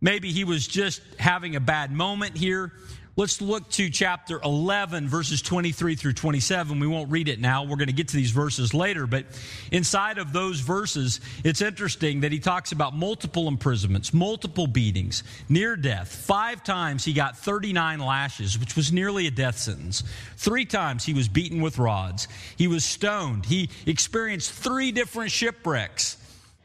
maybe 0.00 0.32
he 0.32 0.44
was 0.44 0.66
just 0.66 1.02
having 1.18 1.56
a 1.56 1.60
bad 1.60 1.92
moment 1.92 2.36
here, 2.36 2.72
Let's 3.16 3.42
look 3.42 3.68
to 3.70 3.90
chapter 3.90 4.40
11, 4.42 5.08
verses 5.08 5.42
23 5.42 5.96
through 5.96 6.12
27. 6.12 6.78
We 6.78 6.86
won't 6.86 7.10
read 7.10 7.28
it 7.28 7.40
now. 7.40 7.64
We're 7.64 7.76
going 7.76 7.88
to 7.88 7.92
get 7.92 8.08
to 8.08 8.16
these 8.16 8.30
verses 8.30 8.72
later. 8.72 9.06
But 9.08 9.26
inside 9.72 10.18
of 10.18 10.32
those 10.32 10.60
verses, 10.60 11.20
it's 11.42 11.60
interesting 11.60 12.20
that 12.20 12.30
he 12.30 12.38
talks 12.38 12.70
about 12.70 12.94
multiple 12.94 13.48
imprisonments, 13.48 14.14
multiple 14.14 14.68
beatings, 14.68 15.24
near 15.48 15.74
death. 15.74 16.14
Five 16.14 16.62
times 16.62 17.04
he 17.04 17.12
got 17.12 17.36
39 17.36 17.98
lashes, 17.98 18.56
which 18.56 18.76
was 18.76 18.92
nearly 18.92 19.26
a 19.26 19.30
death 19.32 19.58
sentence. 19.58 20.04
Three 20.36 20.64
times 20.64 21.04
he 21.04 21.12
was 21.12 21.26
beaten 21.26 21.60
with 21.60 21.78
rods. 21.78 22.28
He 22.56 22.68
was 22.68 22.84
stoned. 22.84 23.44
He 23.44 23.70
experienced 23.86 24.52
three 24.52 24.92
different 24.92 25.32
shipwrecks. 25.32 26.16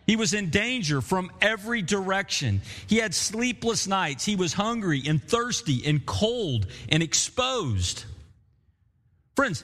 He 0.05 0.15
was 0.15 0.33
in 0.33 0.49
danger 0.51 1.01
from 1.01 1.31
every 1.41 1.81
direction. 1.81 2.61
He 2.87 2.97
had 2.97 3.15
sleepless 3.15 3.87
nights. 3.87 4.23
He 4.25 4.35
was 4.35 4.53
hungry 4.53 5.01
and 5.07 5.23
thirsty 5.23 5.83
and 5.85 6.05
cold 6.05 6.67
and 6.89 7.01
exposed. 7.01 8.05
Friends, 9.35 9.63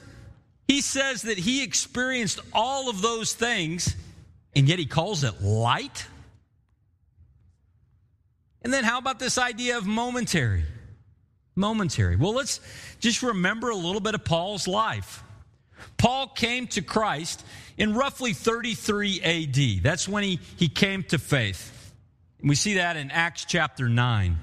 he 0.66 0.80
says 0.80 1.22
that 1.22 1.38
he 1.38 1.62
experienced 1.62 2.40
all 2.52 2.90
of 2.90 3.02
those 3.02 3.34
things, 3.34 3.94
and 4.54 4.68
yet 4.68 4.78
he 4.78 4.86
calls 4.86 5.22
it 5.22 5.42
light. 5.42 6.06
And 8.62 8.72
then, 8.72 8.84
how 8.84 8.98
about 8.98 9.18
this 9.18 9.38
idea 9.38 9.76
of 9.78 9.86
momentary? 9.86 10.64
Momentary. 11.54 12.16
Well, 12.16 12.34
let's 12.34 12.60
just 13.00 13.22
remember 13.22 13.70
a 13.70 13.76
little 13.76 14.00
bit 14.00 14.14
of 14.14 14.24
Paul's 14.24 14.66
life. 14.66 15.22
Paul 15.96 16.28
came 16.28 16.66
to 16.68 16.82
Christ 16.82 17.44
in 17.76 17.94
roughly 17.94 18.32
33 18.32 19.20
AD. 19.22 19.82
That's 19.82 20.08
when 20.08 20.24
he, 20.24 20.40
he 20.56 20.68
came 20.68 21.02
to 21.04 21.18
faith. 21.18 21.94
And 22.40 22.48
we 22.48 22.54
see 22.54 22.74
that 22.74 22.96
in 22.96 23.10
Acts 23.10 23.44
chapter 23.44 23.88
9. 23.88 24.36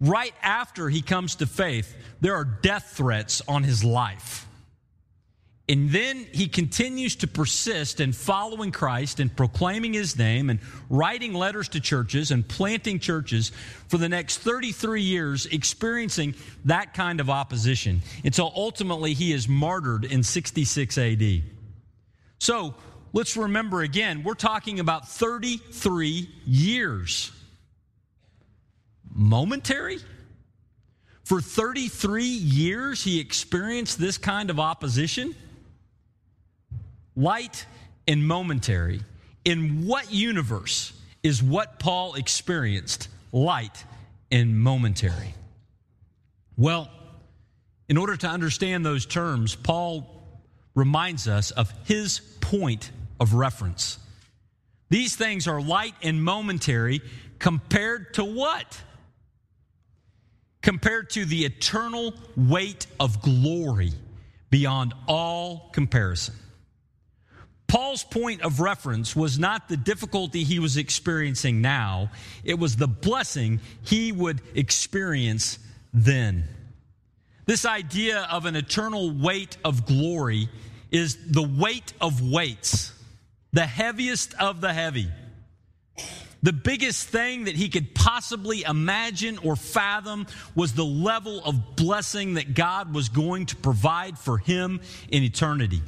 Right 0.00 0.34
after 0.42 0.88
he 0.88 1.00
comes 1.00 1.36
to 1.36 1.46
faith, 1.46 1.94
there 2.20 2.34
are 2.34 2.44
death 2.44 2.92
threats 2.96 3.42
on 3.48 3.62
his 3.62 3.82
life. 3.82 4.46
And 5.68 5.90
then 5.90 6.26
he 6.32 6.46
continues 6.46 7.16
to 7.16 7.26
persist 7.26 7.98
in 7.98 8.12
following 8.12 8.70
Christ 8.70 9.18
and 9.18 9.34
proclaiming 9.34 9.94
his 9.94 10.16
name 10.16 10.48
and 10.48 10.60
writing 10.88 11.34
letters 11.34 11.68
to 11.70 11.80
churches 11.80 12.30
and 12.30 12.46
planting 12.46 13.00
churches 13.00 13.50
for 13.88 13.98
the 13.98 14.08
next 14.08 14.38
33 14.38 15.02
years, 15.02 15.46
experiencing 15.46 16.36
that 16.66 16.94
kind 16.94 17.18
of 17.18 17.28
opposition 17.30 18.02
until 18.24 18.52
ultimately 18.54 19.12
he 19.12 19.32
is 19.32 19.48
martyred 19.48 20.04
in 20.04 20.22
66 20.22 20.98
AD. 20.98 21.42
So 22.38 22.76
let's 23.12 23.36
remember 23.36 23.82
again, 23.82 24.22
we're 24.22 24.34
talking 24.34 24.78
about 24.78 25.08
33 25.08 26.28
years. 26.44 27.32
Momentary? 29.12 29.98
For 31.24 31.40
33 31.40 32.22
years, 32.22 33.02
he 33.02 33.18
experienced 33.18 33.98
this 33.98 34.16
kind 34.16 34.48
of 34.48 34.60
opposition? 34.60 35.34
Light 37.16 37.66
and 38.06 38.26
momentary. 38.26 39.00
In 39.44 39.86
what 39.86 40.12
universe 40.12 40.92
is 41.22 41.42
what 41.42 41.78
Paul 41.78 42.14
experienced 42.14 43.08
light 43.32 43.84
and 44.30 44.58
momentary? 44.60 45.34
Well, 46.56 46.90
in 47.88 47.96
order 47.96 48.16
to 48.16 48.26
understand 48.28 48.84
those 48.84 49.06
terms, 49.06 49.54
Paul 49.54 50.22
reminds 50.74 51.26
us 51.26 51.50
of 51.50 51.72
his 51.84 52.20
point 52.40 52.90
of 53.18 53.34
reference. 53.34 53.98
These 54.88 55.16
things 55.16 55.48
are 55.48 55.60
light 55.60 55.94
and 56.02 56.22
momentary 56.22 57.00
compared 57.38 58.14
to 58.14 58.24
what? 58.24 58.82
Compared 60.62 61.10
to 61.10 61.24
the 61.24 61.44
eternal 61.44 62.14
weight 62.36 62.86
of 63.00 63.22
glory 63.22 63.92
beyond 64.50 64.94
all 65.06 65.70
comparison. 65.72 66.34
Paul's 67.76 68.04
point 68.04 68.40
of 68.40 68.60
reference 68.60 69.14
was 69.14 69.38
not 69.38 69.68
the 69.68 69.76
difficulty 69.76 70.44
he 70.44 70.58
was 70.58 70.78
experiencing 70.78 71.60
now, 71.60 72.10
it 72.42 72.58
was 72.58 72.76
the 72.76 72.88
blessing 72.88 73.60
he 73.82 74.12
would 74.12 74.40
experience 74.54 75.58
then. 75.92 76.44
This 77.44 77.66
idea 77.66 78.26
of 78.32 78.46
an 78.46 78.56
eternal 78.56 79.10
weight 79.10 79.58
of 79.62 79.84
glory 79.84 80.48
is 80.90 81.18
the 81.30 81.42
weight 81.42 81.92
of 82.00 82.22
weights, 82.22 82.94
the 83.52 83.66
heaviest 83.66 84.32
of 84.40 84.62
the 84.62 84.72
heavy. 84.72 85.10
The 86.42 86.54
biggest 86.54 87.08
thing 87.08 87.44
that 87.44 87.56
he 87.56 87.68
could 87.68 87.94
possibly 87.94 88.62
imagine 88.62 89.36
or 89.36 89.54
fathom 89.54 90.26
was 90.54 90.72
the 90.72 90.84
level 90.84 91.44
of 91.44 91.76
blessing 91.76 92.34
that 92.34 92.54
God 92.54 92.94
was 92.94 93.10
going 93.10 93.44
to 93.46 93.56
provide 93.56 94.18
for 94.18 94.38
him 94.38 94.80
in 95.10 95.22
eternity. 95.22 95.82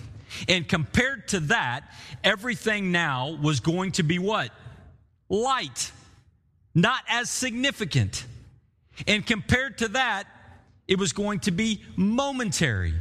And 0.48 0.68
compared 0.68 1.28
to 1.28 1.40
that, 1.40 1.82
everything 2.22 2.92
now 2.92 3.38
was 3.42 3.60
going 3.60 3.92
to 3.92 4.02
be 4.02 4.18
what? 4.18 4.50
Light, 5.28 5.92
not 6.74 7.00
as 7.08 7.30
significant. 7.30 8.24
And 9.06 9.26
compared 9.26 9.78
to 9.78 9.88
that, 9.88 10.24
it 10.86 10.98
was 10.98 11.12
going 11.12 11.40
to 11.40 11.50
be 11.50 11.82
momentary 11.96 12.94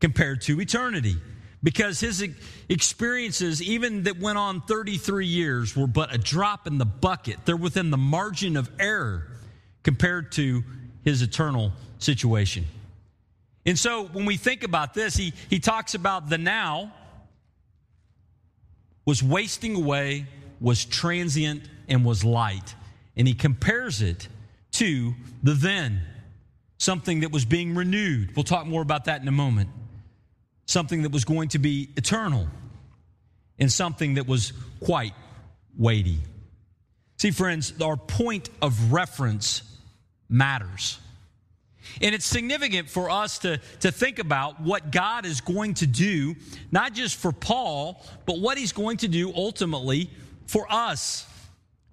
compared 0.00 0.42
to 0.42 0.60
eternity. 0.60 1.16
Because 1.62 1.98
his 1.98 2.24
experiences, 2.68 3.62
even 3.62 4.04
that 4.04 4.20
went 4.20 4.38
on 4.38 4.60
33 4.60 5.26
years, 5.26 5.74
were 5.74 5.86
but 5.86 6.14
a 6.14 6.18
drop 6.18 6.66
in 6.66 6.78
the 6.78 6.84
bucket. 6.84 7.38
They're 7.44 7.56
within 7.56 7.90
the 7.90 7.96
margin 7.96 8.56
of 8.56 8.70
error 8.78 9.26
compared 9.82 10.32
to 10.32 10.62
his 11.02 11.22
eternal 11.22 11.72
situation. 11.98 12.66
And 13.66 13.78
so 13.78 14.04
when 14.04 14.24
we 14.24 14.36
think 14.36 14.62
about 14.62 14.94
this, 14.94 15.16
he, 15.16 15.32
he 15.50 15.58
talks 15.58 15.94
about 15.94 16.30
the 16.30 16.38
now 16.38 16.92
was 19.04 19.22
wasting 19.22 19.76
away, 19.76 20.26
was 20.60 20.84
transient, 20.84 21.62
and 21.88 22.04
was 22.04 22.24
light. 22.24 22.74
And 23.16 23.26
he 23.26 23.34
compares 23.34 24.02
it 24.02 24.28
to 24.72 25.14
the 25.42 25.54
then, 25.54 26.02
something 26.78 27.20
that 27.20 27.32
was 27.32 27.44
being 27.44 27.74
renewed. 27.74 28.34
We'll 28.36 28.44
talk 28.44 28.66
more 28.66 28.82
about 28.82 29.06
that 29.06 29.20
in 29.20 29.28
a 29.28 29.32
moment 29.32 29.70
something 30.66 31.02
that 31.02 31.12
was 31.12 31.24
going 31.24 31.48
to 31.48 31.58
be 31.58 31.88
eternal 31.96 32.48
and 33.58 33.72
something 33.72 34.14
that 34.14 34.26
was 34.26 34.52
quite 34.80 35.14
weighty. 35.78 36.18
See, 37.18 37.30
friends, 37.30 37.72
our 37.80 37.96
point 37.96 38.50
of 38.60 38.92
reference 38.92 39.62
matters. 40.28 40.98
And 42.00 42.14
it's 42.14 42.24
significant 42.24 42.88
for 42.88 43.10
us 43.10 43.38
to, 43.40 43.58
to 43.80 43.90
think 43.90 44.18
about 44.18 44.60
what 44.60 44.90
God 44.90 45.26
is 45.26 45.40
going 45.40 45.74
to 45.74 45.86
do, 45.86 46.36
not 46.70 46.92
just 46.92 47.16
for 47.16 47.32
Paul, 47.32 48.04
but 48.26 48.38
what 48.38 48.58
he's 48.58 48.72
going 48.72 48.98
to 48.98 49.08
do 49.08 49.32
ultimately 49.34 50.10
for 50.46 50.66
us. 50.70 51.26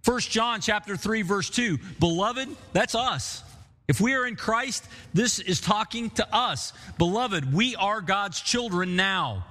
First 0.02 0.32
John 0.32 0.62
chapter 0.62 0.98
3 0.98 1.22
verse 1.22 1.50
2. 1.50 1.78
Beloved, 2.00 2.50
that's 2.74 2.96
us. 2.96 3.44
If 3.88 4.00
we 4.00 4.14
are 4.14 4.26
in 4.26 4.36
Christ, 4.36 4.88
this 5.14 5.40
is 5.40 5.60
talking 5.60 6.10
to 6.12 6.36
us. 6.36 6.74
Beloved, 6.98 7.54
we 7.54 7.76
are 7.76 8.02
God's 8.02 8.40
children 8.40 8.96
now. 8.96 9.46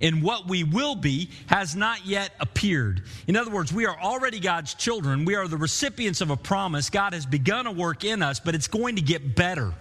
And 0.00 0.22
what 0.22 0.48
we 0.48 0.64
will 0.64 0.94
be 0.94 1.30
has 1.46 1.76
not 1.76 2.06
yet 2.06 2.32
appeared. 2.40 3.02
In 3.26 3.36
other 3.36 3.50
words, 3.50 3.72
we 3.72 3.86
are 3.86 3.98
already 3.98 4.40
God's 4.40 4.74
children. 4.74 5.24
We 5.24 5.34
are 5.34 5.46
the 5.46 5.56
recipients 5.56 6.20
of 6.20 6.30
a 6.30 6.36
promise. 6.36 6.90
God 6.90 7.12
has 7.12 7.26
begun 7.26 7.66
a 7.66 7.72
work 7.72 8.04
in 8.04 8.22
us, 8.22 8.40
but 8.40 8.54
it's 8.54 8.68
going 8.68 8.96
to 8.96 9.02
get 9.02 9.36
better. 9.36 9.74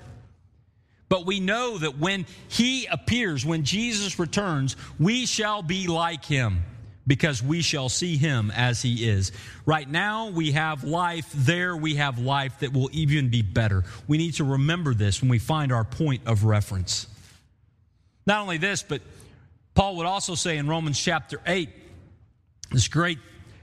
But 1.08 1.26
we 1.26 1.40
know 1.40 1.78
that 1.78 1.98
when 1.98 2.26
He 2.50 2.86
appears, 2.86 3.46
when 3.46 3.64
Jesus 3.64 4.20
returns, 4.20 4.76
we 5.00 5.26
shall 5.26 5.64
be 5.64 5.88
like 5.88 6.26
Him 6.26 6.64
because 7.10 7.42
we 7.42 7.64
shall 7.64 7.90
see 7.90 8.18
him 8.18 8.52
as 8.56 8.84
he 8.84 9.10
is. 9.10 9.32
Right 9.66 9.90
now, 9.90 10.30
we 10.30 10.52
have 10.52 10.84
life. 10.84 11.28
There, 11.34 11.76
we 11.76 11.96
have 11.96 12.20
life 12.20 12.60
that 12.60 12.72
will 12.72 12.90
even 12.94 13.30
be 13.30 13.42
better. 13.42 13.84
We 14.08 14.20
need 14.20 14.36
to 14.36 14.44
remember 14.44 14.94
this 14.94 15.20
when 15.20 15.30
we 15.30 15.40
find 15.40 15.72
our 15.72 15.84
point 15.84 16.22
of 16.28 16.44
reference. 16.44 17.08
Not 18.28 18.42
only 18.42 18.58
this, 18.58 18.84
but 18.84 19.02
Paul 19.80 19.96
would 19.96 20.08
also 20.08 20.36
say 20.36 20.58
in 20.58 20.68
Romans 20.68 21.00
chapter 21.00 21.40
8, 21.48 21.70
this 22.70 22.90
great 22.90 23.18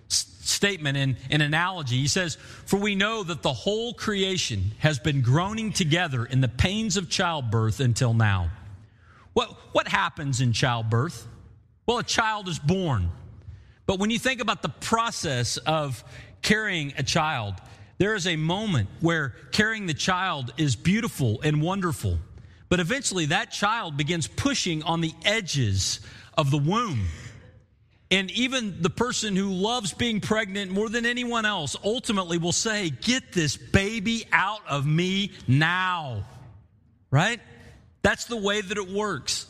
statement 0.08 0.96
and 0.96 1.16
an 1.28 1.42
analogy. 1.42 1.99
He 1.99 2.08
says, 2.08 2.37
For 2.64 2.78
we 2.78 2.94
know 2.94 3.23
that 3.23 3.42
the 3.42 3.52
whole 3.52 3.92
creation 3.92 4.70
has 4.78 4.99
been 4.99 5.20
groaning 5.20 5.75
together 5.75 6.25
in 6.25 6.40
the 6.40 6.49
pains 6.49 6.96
of 6.96 7.11
childbirth 7.11 7.80
until 7.80 8.14
now. 8.14 8.50
What, 9.35 9.50
what 9.73 9.88
happens 9.88 10.40
in 10.40 10.54
childbirth? 10.54 11.28
Well, 11.85 11.99
a 11.99 12.02
child 12.02 12.49
is 12.49 12.58
born. 12.58 13.11
But 13.85 13.99
when 13.99 14.08
you 14.08 14.18
think 14.18 14.40
about 14.40 14.62
the 14.62 14.70
process 14.70 15.58
of 15.58 16.02
carrying 16.40 16.94
a 16.96 17.02
child, 17.02 17.56
there 17.99 18.14
is 18.14 18.26
a 18.26 18.37
moment 18.37 18.88
where 19.00 19.35
carrying 19.52 19.85
the 19.85 19.92
child 19.92 20.54
is 20.56 20.76
beautiful 20.76 21.42
and 21.42 21.61
wonderful. 21.61 22.16
But 22.68 22.80
eventually, 22.80 23.26
that 23.26 23.52
child 23.52 23.96
begins 23.96 24.26
pushing 24.26 24.82
on 24.82 25.00
the 25.00 25.14
edges 25.25 26.00
of 26.37 26.50
the 26.50 26.58
womb. 26.58 27.06
And 28.11 28.30
even 28.32 28.82
the 28.82 28.90
person 28.90 29.35
who 29.35 29.52
loves 29.52 29.92
being 29.92 30.20
pregnant 30.20 30.70
more 30.70 30.88
than 30.88 31.06
anyone 31.06 31.44
else 31.44 31.76
ultimately 31.82 32.38
will 32.38 32.52
say, 32.52 32.90
Get 32.90 33.32
this 33.32 33.56
baby 33.56 34.26
out 34.32 34.61
of 34.68 34.87
me 34.87 35.32
now. 35.49 36.25
Right? 37.11 37.40
That's 38.02 38.26
the 38.26 38.37
way 38.37 38.61
that 38.61 38.78
it 38.78 38.88
works. 38.88 39.46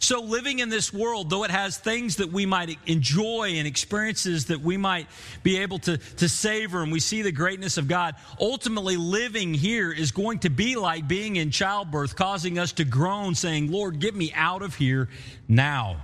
So, 0.00 0.20
living 0.20 0.60
in 0.60 0.68
this 0.68 0.92
world, 0.92 1.28
though 1.30 1.44
it 1.44 1.50
has 1.50 1.76
things 1.76 2.16
that 2.16 2.30
we 2.30 2.46
might 2.46 2.78
enjoy 2.86 3.54
and 3.56 3.66
experiences 3.66 4.46
that 4.46 4.60
we 4.60 4.76
might 4.76 5.08
be 5.42 5.58
able 5.58 5.78
to, 5.80 5.98
to 5.98 6.28
savor, 6.28 6.82
and 6.82 6.92
we 6.92 7.00
see 7.00 7.22
the 7.22 7.32
greatness 7.32 7.78
of 7.78 7.88
God, 7.88 8.14
ultimately 8.40 8.96
living 8.96 9.54
here 9.54 9.92
is 9.92 10.12
going 10.12 10.40
to 10.40 10.50
be 10.50 10.76
like 10.76 11.08
being 11.08 11.36
in 11.36 11.50
childbirth, 11.50 12.16
causing 12.16 12.58
us 12.58 12.72
to 12.72 12.84
groan, 12.84 13.34
saying, 13.34 13.72
Lord, 13.72 13.98
get 13.98 14.14
me 14.14 14.32
out 14.34 14.62
of 14.62 14.74
here 14.76 15.08
now. 15.48 15.96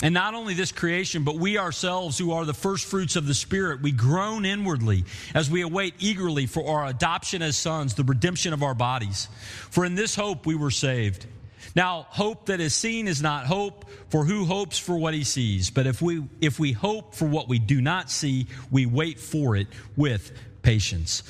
And 0.00 0.14
not 0.14 0.34
only 0.34 0.54
this 0.54 0.70
creation, 0.70 1.24
but 1.24 1.36
we 1.36 1.58
ourselves, 1.58 2.16
who 2.16 2.30
are 2.30 2.44
the 2.44 2.54
first 2.54 2.86
fruits 2.86 3.16
of 3.16 3.26
the 3.26 3.34
Spirit, 3.34 3.82
we 3.82 3.90
groan 3.90 4.44
inwardly 4.44 5.04
as 5.34 5.50
we 5.50 5.62
await 5.62 5.94
eagerly 5.98 6.46
for 6.46 6.68
our 6.68 6.86
adoption 6.86 7.42
as 7.42 7.56
sons, 7.56 7.94
the 7.94 8.04
redemption 8.04 8.52
of 8.52 8.62
our 8.62 8.74
bodies. 8.74 9.26
For 9.70 9.84
in 9.84 9.96
this 9.96 10.14
hope 10.14 10.46
we 10.46 10.54
were 10.54 10.70
saved. 10.70 11.26
Now, 11.74 12.06
hope 12.08 12.46
that 12.46 12.60
is 12.60 12.74
seen 12.74 13.08
is 13.08 13.22
not 13.22 13.46
hope, 13.46 13.84
for 14.10 14.24
who 14.24 14.44
hopes 14.44 14.78
for 14.78 14.96
what 14.96 15.14
he 15.14 15.24
sees? 15.24 15.70
But 15.70 15.86
if 15.86 16.00
we, 16.00 16.24
if 16.40 16.58
we 16.58 16.72
hope 16.72 17.14
for 17.14 17.26
what 17.26 17.48
we 17.48 17.58
do 17.58 17.80
not 17.80 18.10
see, 18.10 18.46
we 18.70 18.86
wait 18.86 19.18
for 19.18 19.56
it 19.56 19.68
with 19.96 20.32
patience. 20.62 21.22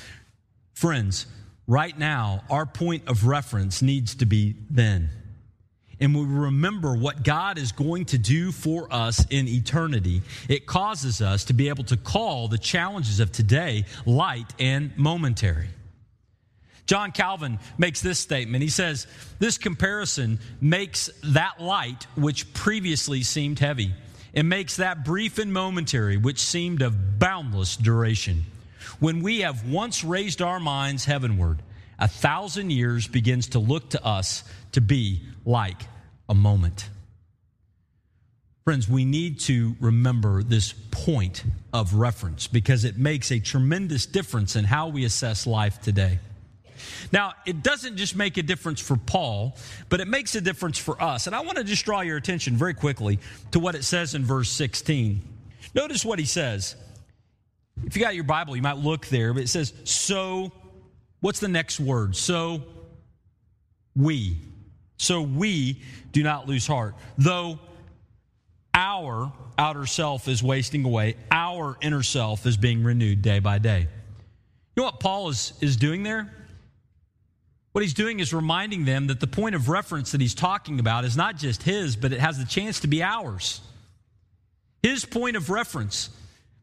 Friends, 0.73 1.25
right 1.67 1.97
now, 1.97 2.43
our 2.49 2.65
point 2.65 3.07
of 3.07 3.25
reference 3.25 3.81
needs 3.81 4.15
to 4.15 4.25
be 4.25 4.55
then. 4.69 5.09
And 5.99 6.15
we 6.15 6.23
remember 6.23 6.95
what 6.95 7.23
God 7.23 7.57
is 7.57 7.73
going 7.73 8.05
to 8.05 8.17
do 8.17 8.53
for 8.53 8.87
us 8.91 9.25
in 9.29 9.47
eternity, 9.47 10.21
it 10.47 10.65
causes 10.65 11.21
us 11.21 11.45
to 11.45 11.53
be 11.53 11.67
able 11.67 11.83
to 11.85 11.97
call 11.97 12.47
the 12.47 12.57
challenges 12.57 13.19
of 13.19 13.31
today 13.31 13.85
light 14.05 14.53
and 14.59 14.97
momentary. 14.97 15.67
John 16.89 17.11
Calvin 17.11 17.59
makes 17.77 18.01
this 18.01 18.17
statement. 18.17 18.63
He 18.63 18.69
says, 18.71 19.05
This 19.37 19.59
comparison 19.59 20.39
makes 20.59 21.11
that 21.23 21.61
light 21.61 22.07
which 22.15 22.51
previously 22.55 23.21
seemed 23.21 23.59
heavy, 23.59 23.93
and 24.33 24.49
makes 24.49 24.77
that 24.77 25.05
brief 25.05 25.37
and 25.37 25.53
momentary 25.53 26.17
which 26.17 26.39
seemed 26.39 26.81
of 26.81 27.19
boundless 27.19 27.77
duration. 27.77 28.43
When 28.99 29.21
we 29.21 29.41
have 29.41 29.69
once 29.69 30.03
raised 30.03 30.41
our 30.41 30.59
minds 30.59 31.05
heavenward, 31.05 31.61
a 31.99 32.07
thousand 32.07 32.71
years 32.71 33.07
begins 33.07 33.49
to 33.49 33.59
look 33.59 33.91
to 33.91 34.03
us 34.03 34.43
to 34.71 34.81
be 34.81 35.21
like 35.45 35.83
a 36.27 36.33
moment. 36.33 36.89
Friends, 38.63 38.89
we 38.89 39.05
need 39.05 39.41
to 39.41 39.75
remember 39.79 40.41
this 40.41 40.73
point 40.89 41.43
of 41.71 41.93
reference 41.93 42.47
because 42.47 42.83
it 42.83 42.97
makes 42.97 43.31
a 43.31 43.39
tremendous 43.39 44.07
difference 44.07 44.55
in 44.55 44.65
how 44.65 44.87
we 44.87 45.05
assess 45.05 45.45
life 45.45 45.79
today. 45.81 46.17
Now, 47.11 47.33
it 47.45 47.63
doesn't 47.63 47.97
just 47.97 48.15
make 48.15 48.37
a 48.37 48.43
difference 48.43 48.79
for 48.79 48.97
Paul, 48.97 49.55
but 49.89 49.99
it 49.99 50.07
makes 50.07 50.35
a 50.35 50.41
difference 50.41 50.77
for 50.77 51.01
us. 51.01 51.27
And 51.27 51.35
I 51.35 51.41
want 51.41 51.57
to 51.57 51.63
just 51.63 51.85
draw 51.85 52.01
your 52.01 52.17
attention 52.17 52.55
very 52.55 52.73
quickly 52.73 53.19
to 53.51 53.59
what 53.59 53.75
it 53.75 53.83
says 53.83 54.15
in 54.15 54.23
verse 54.25 54.49
16. 54.49 55.21
Notice 55.73 56.03
what 56.03 56.19
he 56.19 56.25
says. 56.25 56.75
If 57.85 57.95
you 57.95 58.01
got 58.01 58.15
your 58.15 58.23
Bible, 58.23 58.55
you 58.55 58.61
might 58.61 58.77
look 58.77 59.07
there, 59.07 59.33
but 59.33 59.43
it 59.43 59.49
says, 59.49 59.73
So, 59.83 60.51
what's 61.21 61.39
the 61.39 61.47
next 61.47 61.79
word? 61.79 62.15
So, 62.15 62.63
we. 63.95 64.37
So, 64.97 65.21
we 65.21 65.81
do 66.11 66.23
not 66.23 66.47
lose 66.47 66.67
heart. 66.67 66.95
Though 67.17 67.59
our 68.73 69.31
outer 69.57 69.85
self 69.85 70.27
is 70.27 70.41
wasting 70.43 70.85
away, 70.85 71.15
our 71.31 71.77
inner 71.81 72.03
self 72.03 72.45
is 72.45 72.57
being 72.57 72.83
renewed 72.83 73.21
day 73.21 73.39
by 73.39 73.59
day. 73.59 73.81
You 73.81 73.87
know 74.77 74.83
what 74.83 74.99
Paul 74.99 75.29
is, 75.29 75.53
is 75.61 75.75
doing 75.75 76.03
there? 76.03 76.31
What 77.71 77.83
he's 77.83 77.93
doing 77.93 78.19
is 78.19 78.33
reminding 78.33 78.85
them 78.85 79.07
that 79.07 79.19
the 79.19 79.27
point 79.27 79.55
of 79.55 79.69
reference 79.69 80.11
that 80.11 80.21
he's 80.21 80.33
talking 80.33 80.79
about 80.79 81.05
is 81.05 81.15
not 81.15 81.37
just 81.37 81.63
his, 81.63 81.95
but 81.95 82.11
it 82.11 82.19
has 82.19 82.37
the 82.37 82.45
chance 82.45 82.79
to 82.81 82.87
be 82.87 83.03
ours. 83.03 83.61
His 84.81 85.05
point 85.05 85.35
of 85.35 85.49
reference, 85.49 86.09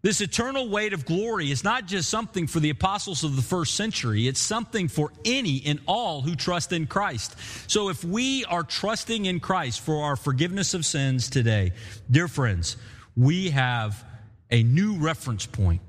this 0.02 0.20
eternal 0.20 0.68
weight 0.68 0.92
of 0.92 1.06
glory, 1.06 1.50
is 1.50 1.62
not 1.62 1.86
just 1.86 2.08
something 2.08 2.48
for 2.48 2.58
the 2.58 2.70
apostles 2.70 3.22
of 3.22 3.36
the 3.36 3.42
first 3.42 3.74
century, 3.74 4.26
it's 4.26 4.40
something 4.40 4.88
for 4.88 5.12
any 5.24 5.62
and 5.64 5.78
all 5.86 6.22
who 6.22 6.34
trust 6.34 6.72
in 6.72 6.86
Christ. 6.86 7.36
So 7.70 7.88
if 7.88 8.02
we 8.02 8.44
are 8.46 8.64
trusting 8.64 9.26
in 9.26 9.38
Christ 9.38 9.80
for 9.80 10.04
our 10.04 10.16
forgiveness 10.16 10.74
of 10.74 10.84
sins 10.84 11.30
today, 11.30 11.72
dear 12.10 12.26
friends, 12.26 12.76
we 13.16 13.50
have 13.50 14.04
a 14.50 14.62
new 14.62 14.96
reference 14.96 15.46
point, 15.46 15.82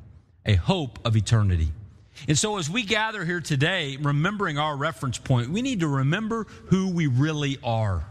a 0.45 0.55
hope 0.55 0.99
of 1.05 1.15
eternity. 1.15 1.71
And 2.27 2.37
so, 2.37 2.57
as 2.57 2.69
we 2.69 2.83
gather 2.83 3.23
here 3.25 3.41
today, 3.41 3.97
remembering 3.99 4.57
our 4.57 4.75
reference 4.75 5.17
point, 5.17 5.49
we 5.49 5.61
need 5.61 5.81
to 5.81 5.87
remember 5.87 6.45
who 6.67 6.91
we 6.91 7.07
really 7.07 7.57
are. 7.63 8.05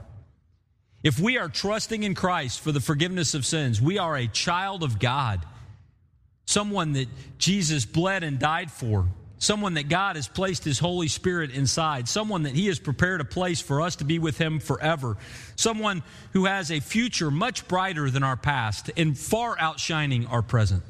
If 1.02 1.20
we 1.20 1.38
are 1.38 1.48
trusting 1.48 2.02
in 2.02 2.14
Christ 2.14 2.60
for 2.60 2.72
the 2.72 2.80
forgiveness 2.80 3.34
of 3.34 3.46
sins, 3.46 3.80
we 3.80 3.98
are 3.98 4.16
a 4.16 4.26
child 4.26 4.82
of 4.82 4.98
God, 4.98 5.44
someone 6.46 6.94
that 6.94 7.08
Jesus 7.38 7.84
bled 7.84 8.24
and 8.24 8.38
died 8.38 8.70
for, 8.70 9.06
someone 9.38 9.74
that 9.74 9.88
God 9.88 10.16
has 10.16 10.26
placed 10.26 10.64
His 10.64 10.78
Holy 10.78 11.08
Spirit 11.08 11.50
inside, 11.50 12.08
someone 12.08 12.44
that 12.44 12.54
He 12.54 12.66
has 12.66 12.78
prepared 12.78 13.20
a 13.20 13.24
place 13.24 13.60
for 13.60 13.82
us 13.82 13.96
to 13.96 14.04
be 14.04 14.18
with 14.18 14.38
Him 14.38 14.58
forever, 14.58 15.16
someone 15.54 16.02
who 16.32 16.46
has 16.46 16.70
a 16.70 16.80
future 16.80 17.30
much 17.30 17.68
brighter 17.68 18.10
than 18.10 18.22
our 18.22 18.36
past 18.36 18.90
and 18.96 19.16
far 19.16 19.56
outshining 19.58 20.26
our 20.26 20.42
present. 20.42 20.82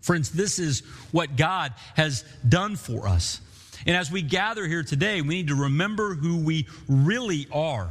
Friends, 0.00 0.30
this 0.30 0.58
is 0.58 0.80
what 1.12 1.36
God 1.36 1.74
has 1.94 2.24
done 2.48 2.76
for 2.76 3.06
us. 3.06 3.40
And 3.86 3.96
as 3.96 4.10
we 4.10 4.22
gather 4.22 4.66
here 4.66 4.82
today, 4.82 5.20
we 5.22 5.28
need 5.28 5.48
to 5.48 5.54
remember 5.54 6.14
who 6.14 6.38
we 6.44 6.66
really 6.88 7.46
are. 7.52 7.90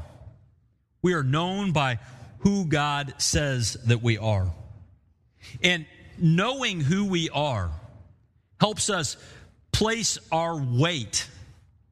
We 1.02 1.13
are 1.13 1.24
known 1.24 1.72
by 1.72 2.00
who 2.39 2.65
God 2.65 3.13
says 3.17 3.74
that 3.86 4.02
we 4.02 4.17
are. 4.17 4.52
And 5.63 5.86
knowing 6.17 6.82
who 6.82 7.06
we 7.06 7.30
are 7.30 7.72
helps 8.60 8.89
us 8.89 9.17
place 9.72 10.19
our 10.32 10.58
weight 10.58 11.28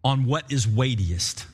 on 0.03 0.25
what 0.25 0.51
is 0.51 0.67
weightiest 0.67 1.45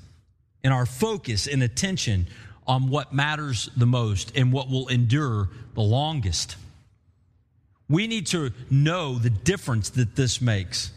and 0.63 0.73
our 0.73 0.85
focus 0.85 1.47
and 1.47 1.61
attention 1.61 2.27
on 2.65 2.89
what 2.89 3.13
matters 3.13 3.69
the 3.75 3.85
most 3.85 4.35
and 4.35 4.51
what 4.51 4.69
will 4.69 4.87
endure 4.87 5.49
the 5.75 5.81
longest. 5.81 6.55
We 7.89 8.07
need 8.07 8.27
to 8.27 8.51
know 8.69 9.17
the 9.17 9.29
difference 9.29 9.91
that 9.91 10.15
this 10.15 10.41
makes. 10.41 10.91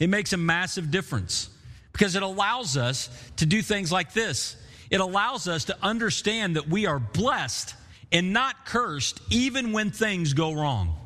It 0.00 0.08
makes 0.08 0.32
a 0.32 0.36
massive 0.36 0.90
difference 0.90 1.48
because 1.92 2.16
it 2.16 2.22
allows 2.22 2.76
us 2.76 3.08
to 3.36 3.46
do 3.46 3.62
things 3.62 3.90
like 3.90 4.12
this. 4.12 4.56
It 4.90 5.00
allows 5.00 5.48
us 5.48 5.64
to 5.64 5.76
understand 5.82 6.56
that 6.56 6.68
we 6.68 6.86
are 6.86 6.98
blessed 6.98 7.74
and 8.12 8.32
not 8.32 8.66
cursed 8.66 9.20
even 9.30 9.72
when 9.72 9.90
things 9.90 10.32
go 10.32 10.52
wrong. 10.52 10.96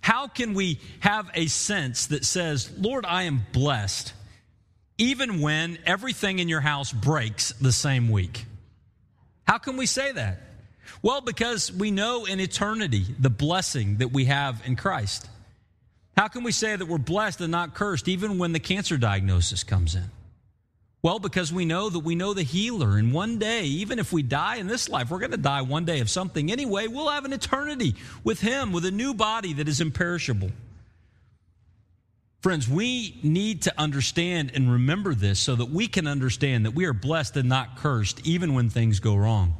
How 0.00 0.28
can 0.28 0.54
we 0.54 0.80
have 1.00 1.30
a 1.34 1.46
sense 1.46 2.06
that 2.06 2.24
says, 2.24 2.70
Lord, 2.78 3.04
I 3.04 3.24
am 3.24 3.46
blessed, 3.52 4.14
even 4.98 5.40
when 5.40 5.78
everything 5.84 6.38
in 6.38 6.48
your 6.48 6.60
house 6.60 6.92
breaks 6.92 7.52
the 7.52 7.72
same 7.72 8.08
week? 8.08 8.46
How 9.46 9.58
can 9.58 9.76
we 9.76 9.86
say 9.86 10.12
that? 10.12 10.40
Well, 11.02 11.20
because 11.20 11.72
we 11.72 11.90
know 11.90 12.24
in 12.24 12.40
eternity 12.40 13.04
the 13.18 13.30
blessing 13.30 13.98
that 13.98 14.12
we 14.12 14.26
have 14.26 14.62
in 14.66 14.76
Christ. 14.76 15.28
How 16.16 16.28
can 16.28 16.42
we 16.42 16.52
say 16.52 16.76
that 16.76 16.86
we're 16.86 16.98
blessed 16.98 17.40
and 17.40 17.50
not 17.50 17.74
cursed 17.74 18.08
even 18.08 18.38
when 18.38 18.52
the 18.52 18.60
cancer 18.60 18.96
diagnosis 18.96 19.64
comes 19.64 19.94
in? 19.94 20.10
Well, 21.02 21.18
because 21.18 21.50
we 21.50 21.64
know 21.64 21.88
that 21.88 22.00
we 22.00 22.14
know 22.14 22.34
the 22.34 22.42
healer, 22.42 22.98
and 22.98 23.14
one 23.14 23.38
day, 23.38 23.64
even 23.64 23.98
if 23.98 24.12
we 24.12 24.22
die 24.22 24.56
in 24.56 24.66
this 24.66 24.86
life, 24.90 25.10
we're 25.10 25.18
going 25.18 25.30
to 25.30 25.38
die 25.38 25.62
one 25.62 25.86
day 25.86 26.00
of 26.00 26.10
something 26.10 26.52
anyway. 26.52 26.88
We'll 26.88 27.08
have 27.08 27.24
an 27.24 27.32
eternity 27.32 27.94
with 28.22 28.40
Him, 28.40 28.70
with 28.70 28.84
a 28.84 28.90
new 28.90 29.14
body 29.14 29.54
that 29.54 29.66
is 29.66 29.80
imperishable. 29.80 30.50
Friends, 32.42 32.68
we 32.68 33.18
need 33.22 33.62
to 33.62 33.74
understand 33.78 34.52
and 34.54 34.72
remember 34.72 35.14
this 35.14 35.40
so 35.40 35.54
that 35.56 35.70
we 35.70 35.88
can 35.88 36.06
understand 36.06 36.66
that 36.66 36.74
we 36.74 36.84
are 36.84 36.92
blessed 36.92 37.36
and 37.36 37.48
not 37.48 37.76
cursed, 37.76 38.26
even 38.26 38.52
when 38.52 38.68
things 38.68 39.00
go 39.00 39.14
wrong. 39.14 39.54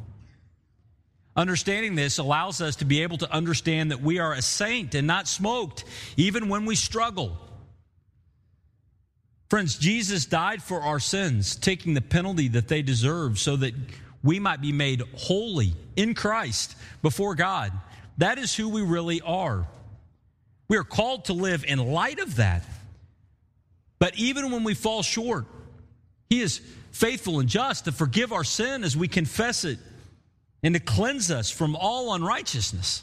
Understanding 1.41 1.95
this 1.95 2.19
allows 2.19 2.61
us 2.61 2.77
to 2.77 2.85
be 2.85 3.03
able 3.03 3.17
to 3.17 3.33
understand 3.33 3.93
that 3.93 4.03
we 4.03 4.19
are 4.19 4.35
a 4.35 4.43
saint 4.43 4.95
and 4.95 5.07
not 5.07 5.27
smoked, 5.27 5.85
even 6.19 6.51
when 6.51 6.67
we 6.67 6.75
struggle. 6.75 7.35
Friends, 9.49 9.79
Jesus 9.79 10.27
died 10.27 10.63
for 10.63 10.83
our 10.83 11.01
sins, 11.01 11.57
taking 11.57 11.95
the 11.95 12.03
penalty 12.03 12.49
that 12.49 12.69
they 12.69 12.83
deserve 12.83 13.39
so 13.39 13.57
that 13.57 13.73
we 14.23 14.39
might 14.39 14.61
be 14.61 14.71
made 14.71 15.03
holy 15.17 15.73
in 15.97 16.13
Christ 16.13 16.77
before 17.01 17.35
God. 17.35 17.73
That 18.19 18.37
is 18.37 18.55
who 18.55 18.69
we 18.69 18.83
really 18.83 19.23
are. 19.23 19.67
We 20.69 20.77
are 20.77 20.85
called 20.85 21.25
to 21.25 21.33
live 21.33 21.65
in 21.65 21.79
light 21.79 22.19
of 22.19 22.37
that. 22.37 22.67
But 23.99 24.15
even 24.17 24.51
when 24.51 24.63
we 24.63 24.75
fall 24.75 25.03
short, 25.03 25.47
He 26.29 26.43
is 26.43 26.61
faithful 26.93 27.41
and 27.41 27.49
just 27.49 27.87
to 27.87 27.93
forgive 27.93 28.31
our 28.31 28.45
sin 28.45 28.85
as 28.85 28.95
we 28.95 29.09
confess 29.09 29.65
it 29.65 29.79
and 30.63 30.75
to 30.75 30.81
cleanse 30.81 31.31
us 31.31 31.51
from 31.51 31.77
all 31.77 32.15
unrighteousness. 32.15 33.03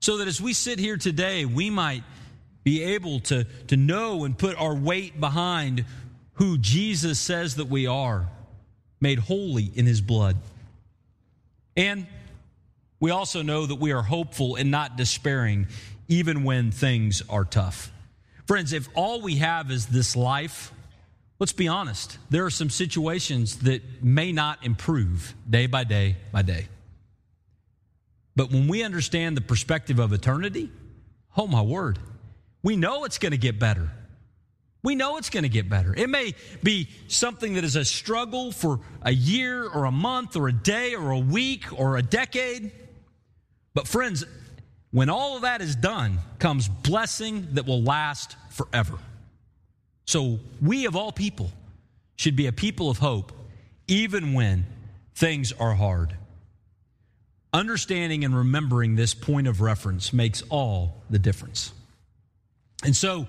So 0.00 0.18
that 0.18 0.28
as 0.28 0.40
we 0.40 0.52
sit 0.52 0.78
here 0.78 0.96
today, 0.96 1.44
we 1.44 1.70
might 1.70 2.04
be 2.64 2.82
able 2.82 3.20
to, 3.20 3.44
to 3.68 3.76
know 3.76 4.24
and 4.24 4.36
put 4.36 4.56
our 4.56 4.74
weight 4.74 5.18
behind 5.18 5.84
who 6.34 6.58
Jesus 6.58 7.18
says 7.18 7.56
that 7.56 7.66
we 7.66 7.86
are, 7.86 8.28
made 9.00 9.18
holy 9.18 9.70
in 9.74 9.86
his 9.86 10.00
blood. 10.00 10.36
And 11.76 12.06
we 13.00 13.10
also 13.10 13.42
know 13.42 13.66
that 13.66 13.76
we 13.76 13.92
are 13.92 14.02
hopeful 14.02 14.56
and 14.56 14.70
not 14.70 14.96
despairing, 14.96 15.66
even 16.08 16.44
when 16.44 16.70
things 16.70 17.22
are 17.28 17.44
tough. 17.44 17.92
Friends, 18.46 18.72
if 18.72 18.88
all 18.94 19.20
we 19.20 19.36
have 19.36 19.70
is 19.70 19.86
this 19.86 20.16
life, 20.16 20.72
let's 21.38 21.52
be 21.52 21.68
honest, 21.68 22.18
there 22.30 22.44
are 22.44 22.50
some 22.50 22.70
situations 22.70 23.58
that 23.58 24.02
may 24.02 24.32
not 24.32 24.64
improve 24.64 25.34
day 25.48 25.66
by 25.66 25.84
day 25.84 26.16
by 26.32 26.42
day. 26.42 26.68
But 28.36 28.50
when 28.52 28.68
we 28.68 28.82
understand 28.82 29.36
the 29.36 29.40
perspective 29.40 29.98
of 29.98 30.12
eternity, 30.12 30.70
oh 31.36 31.46
my 31.46 31.62
word, 31.62 31.98
we 32.62 32.76
know 32.76 33.04
it's 33.04 33.18
going 33.18 33.32
to 33.32 33.38
get 33.38 33.58
better. 33.58 33.90
We 34.82 34.94
know 34.94 35.16
it's 35.16 35.30
going 35.30 35.42
to 35.42 35.48
get 35.48 35.68
better. 35.68 35.92
It 35.96 36.08
may 36.08 36.34
be 36.62 36.88
something 37.08 37.54
that 37.54 37.64
is 37.64 37.74
a 37.74 37.84
struggle 37.84 38.52
for 38.52 38.80
a 39.02 39.10
year 39.10 39.68
or 39.68 39.86
a 39.86 39.90
month 39.90 40.36
or 40.36 40.48
a 40.48 40.52
day 40.52 40.94
or 40.94 41.10
a 41.10 41.18
week 41.18 41.64
or 41.76 41.96
a 41.96 42.02
decade. 42.02 42.70
But, 43.74 43.88
friends, 43.88 44.24
when 44.92 45.10
all 45.10 45.36
of 45.36 45.42
that 45.42 45.60
is 45.60 45.74
done, 45.74 46.18
comes 46.38 46.68
blessing 46.68 47.48
that 47.52 47.66
will 47.66 47.82
last 47.82 48.36
forever. 48.50 48.98
So, 50.08 50.38
we 50.62 50.86
of 50.86 50.96
all 50.96 51.12
people 51.12 51.52
should 52.16 52.34
be 52.34 52.46
a 52.46 52.52
people 52.52 52.88
of 52.88 52.96
hope, 52.96 53.30
even 53.88 54.32
when 54.32 54.64
things 55.14 55.52
are 55.52 55.74
hard. 55.74 56.16
Understanding 57.52 58.24
and 58.24 58.34
remembering 58.34 58.96
this 58.96 59.12
point 59.12 59.46
of 59.48 59.60
reference 59.60 60.14
makes 60.14 60.42
all 60.48 61.02
the 61.10 61.18
difference. 61.18 61.72
And 62.82 62.96
so 62.96 63.26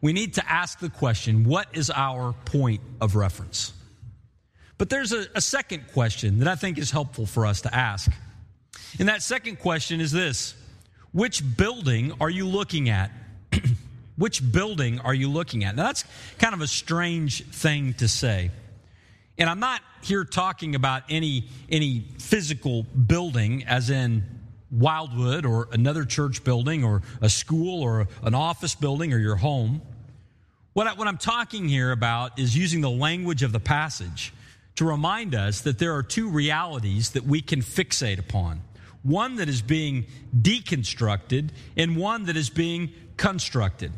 we 0.00 0.12
need 0.12 0.34
to 0.34 0.48
ask 0.48 0.78
the 0.78 0.88
question 0.88 1.42
what 1.42 1.66
is 1.72 1.90
our 1.90 2.32
point 2.44 2.80
of 3.00 3.16
reference? 3.16 3.72
But 4.78 4.88
there's 4.88 5.10
a, 5.10 5.26
a, 5.34 5.40
second 5.40 5.88
question 5.92 6.38
that 6.38 6.46
I 6.46 6.54
think 6.54 6.78
is 6.78 6.92
helpful 6.92 7.26
for 7.26 7.44
us 7.44 7.62
to 7.62 7.74
ask. 7.74 8.08
And 9.00 9.08
that 9.08 9.22
second 9.22 9.58
question 9.58 10.00
is 10.00 10.12
this 10.12 10.54
Which 11.10 11.42
building 11.56 12.12
are 12.20 12.30
you 12.30 12.46
looking 12.46 12.88
at? 12.88 13.10
Which 14.20 14.52
building 14.52 15.00
are 15.00 15.14
you 15.14 15.30
looking 15.30 15.64
at? 15.64 15.74
Now, 15.74 15.84
that's 15.84 16.04
kind 16.38 16.52
of 16.52 16.60
a 16.60 16.66
strange 16.66 17.42
thing 17.42 17.94
to 17.94 18.06
say. 18.06 18.50
And 19.38 19.48
I'm 19.48 19.60
not 19.60 19.80
here 20.02 20.24
talking 20.24 20.74
about 20.74 21.04
any, 21.08 21.48
any 21.70 22.04
physical 22.18 22.82
building, 22.82 23.64
as 23.64 23.88
in 23.88 24.22
Wildwood 24.70 25.46
or 25.46 25.68
another 25.72 26.04
church 26.04 26.44
building 26.44 26.84
or 26.84 27.00
a 27.22 27.30
school 27.30 27.82
or 27.82 28.08
an 28.22 28.34
office 28.34 28.74
building 28.74 29.14
or 29.14 29.18
your 29.18 29.36
home. 29.36 29.80
What, 30.74 30.86
I, 30.86 30.92
what 30.92 31.08
I'm 31.08 31.16
talking 31.16 31.66
here 31.66 31.90
about 31.90 32.38
is 32.38 32.54
using 32.54 32.82
the 32.82 32.90
language 32.90 33.42
of 33.42 33.52
the 33.52 33.58
passage 33.58 34.34
to 34.74 34.84
remind 34.84 35.34
us 35.34 35.62
that 35.62 35.78
there 35.78 35.94
are 35.94 36.02
two 36.02 36.28
realities 36.28 37.12
that 37.12 37.24
we 37.24 37.40
can 37.40 37.62
fixate 37.62 38.18
upon 38.18 38.60
one 39.02 39.36
that 39.36 39.48
is 39.48 39.62
being 39.62 40.04
deconstructed 40.38 41.48
and 41.74 41.96
one 41.96 42.26
that 42.26 42.36
is 42.36 42.50
being 42.50 42.92
constructed. 43.16 43.90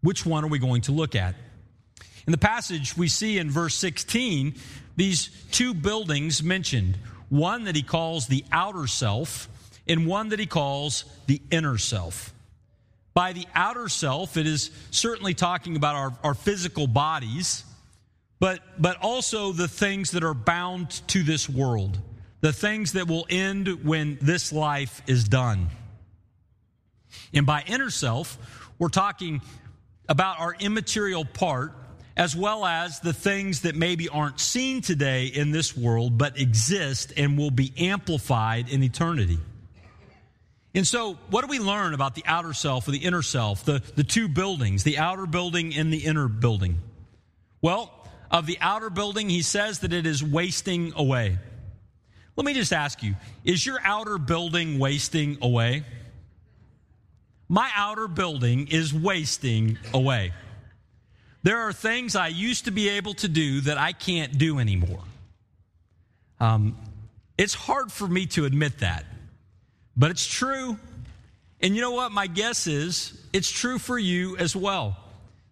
Which 0.00 0.24
one 0.24 0.44
are 0.44 0.48
we 0.48 0.58
going 0.58 0.82
to 0.82 0.92
look 0.92 1.14
at? 1.14 1.34
In 2.26 2.32
the 2.32 2.38
passage, 2.38 2.96
we 2.96 3.08
see 3.08 3.38
in 3.38 3.50
verse 3.50 3.74
16 3.74 4.54
these 4.96 5.30
two 5.50 5.74
buildings 5.74 6.42
mentioned 6.42 6.98
one 7.28 7.64
that 7.64 7.76
he 7.76 7.82
calls 7.82 8.26
the 8.26 8.44
outer 8.50 8.86
self 8.86 9.48
and 9.86 10.06
one 10.06 10.30
that 10.30 10.38
he 10.38 10.46
calls 10.46 11.04
the 11.26 11.40
inner 11.50 11.78
self. 11.78 12.32
By 13.14 13.32
the 13.32 13.46
outer 13.54 13.88
self, 13.88 14.36
it 14.36 14.46
is 14.46 14.70
certainly 14.90 15.34
talking 15.34 15.76
about 15.76 15.96
our, 15.96 16.12
our 16.22 16.34
physical 16.34 16.86
bodies, 16.86 17.64
but, 18.38 18.60
but 18.80 18.96
also 19.00 19.52
the 19.52 19.66
things 19.66 20.12
that 20.12 20.22
are 20.22 20.34
bound 20.34 20.90
to 21.08 21.22
this 21.22 21.48
world, 21.48 21.98
the 22.40 22.52
things 22.52 22.92
that 22.92 23.08
will 23.08 23.26
end 23.28 23.84
when 23.84 24.18
this 24.20 24.52
life 24.52 25.02
is 25.06 25.24
done. 25.24 25.68
And 27.32 27.46
by 27.46 27.64
inner 27.66 27.90
self, 27.90 28.38
we're 28.78 28.88
talking 28.88 29.40
about 30.08 30.40
our 30.40 30.54
immaterial 30.58 31.24
part 31.24 31.72
as 32.16 32.34
well 32.34 32.66
as 32.66 32.98
the 32.98 33.12
things 33.12 33.60
that 33.60 33.76
maybe 33.76 34.08
aren't 34.08 34.40
seen 34.40 34.82
today 34.82 35.26
in 35.26 35.52
this 35.52 35.76
world 35.76 36.18
but 36.18 36.38
exist 36.38 37.12
and 37.16 37.38
will 37.38 37.52
be 37.52 37.72
amplified 37.78 38.68
in 38.68 38.82
eternity. 38.82 39.38
And 40.74 40.86
so, 40.86 41.14
what 41.30 41.42
do 41.42 41.48
we 41.48 41.60
learn 41.60 41.94
about 41.94 42.14
the 42.14 42.24
outer 42.26 42.52
self 42.52 42.88
or 42.88 42.90
the 42.90 42.98
inner 42.98 43.22
self, 43.22 43.64
the, 43.64 43.82
the 43.94 44.04
two 44.04 44.28
buildings, 44.28 44.82
the 44.82 44.98
outer 44.98 45.26
building 45.26 45.74
and 45.74 45.92
the 45.92 45.98
inner 45.98 46.28
building? 46.28 46.78
Well, 47.62 47.92
of 48.30 48.46
the 48.46 48.58
outer 48.60 48.90
building, 48.90 49.28
he 49.30 49.42
says 49.42 49.80
that 49.80 49.92
it 49.92 50.06
is 50.06 50.22
wasting 50.22 50.92
away. 50.94 51.38
Let 52.36 52.44
me 52.44 52.54
just 52.54 52.72
ask 52.72 53.02
you 53.02 53.14
is 53.44 53.64
your 53.64 53.78
outer 53.82 54.18
building 54.18 54.78
wasting 54.78 55.38
away? 55.40 55.84
My 57.48 57.70
outer 57.74 58.08
building 58.08 58.68
is 58.68 58.92
wasting 58.92 59.78
away. 59.94 60.32
There 61.42 61.58
are 61.58 61.72
things 61.72 62.14
I 62.16 62.28
used 62.28 62.66
to 62.66 62.70
be 62.70 62.88
able 62.90 63.14
to 63.14 63.28
do 63.28 63.62
that 63.62 63.78
I 63.78 63.92
can't 63.92 64.36
do 64.36 64.58
anymore. 64.58 65.00
Um, 66.40 66.76
it's 67.38 67.54
hard 67.54 67.90
for 67.90 68.06
me 68.06 68.26
to 68.26 68.44
admit 68.44 68.78
that 68.78 69.04
but 69.98 70.12
it's 70.12 70.26
true. 70.26 70.78
And 71.60 71.74
you 71.74 71.82
know 71.82 71.90
what? 71.90 72.12
My 72.12 72.28
guess 72.28 72.68
is 72.68 73.20
it's 73.32 73.50
true 73.50 73.78
for 73.78 73.98
you 73.98 74.36
as 74.36 74.54
well. 74.54 74.96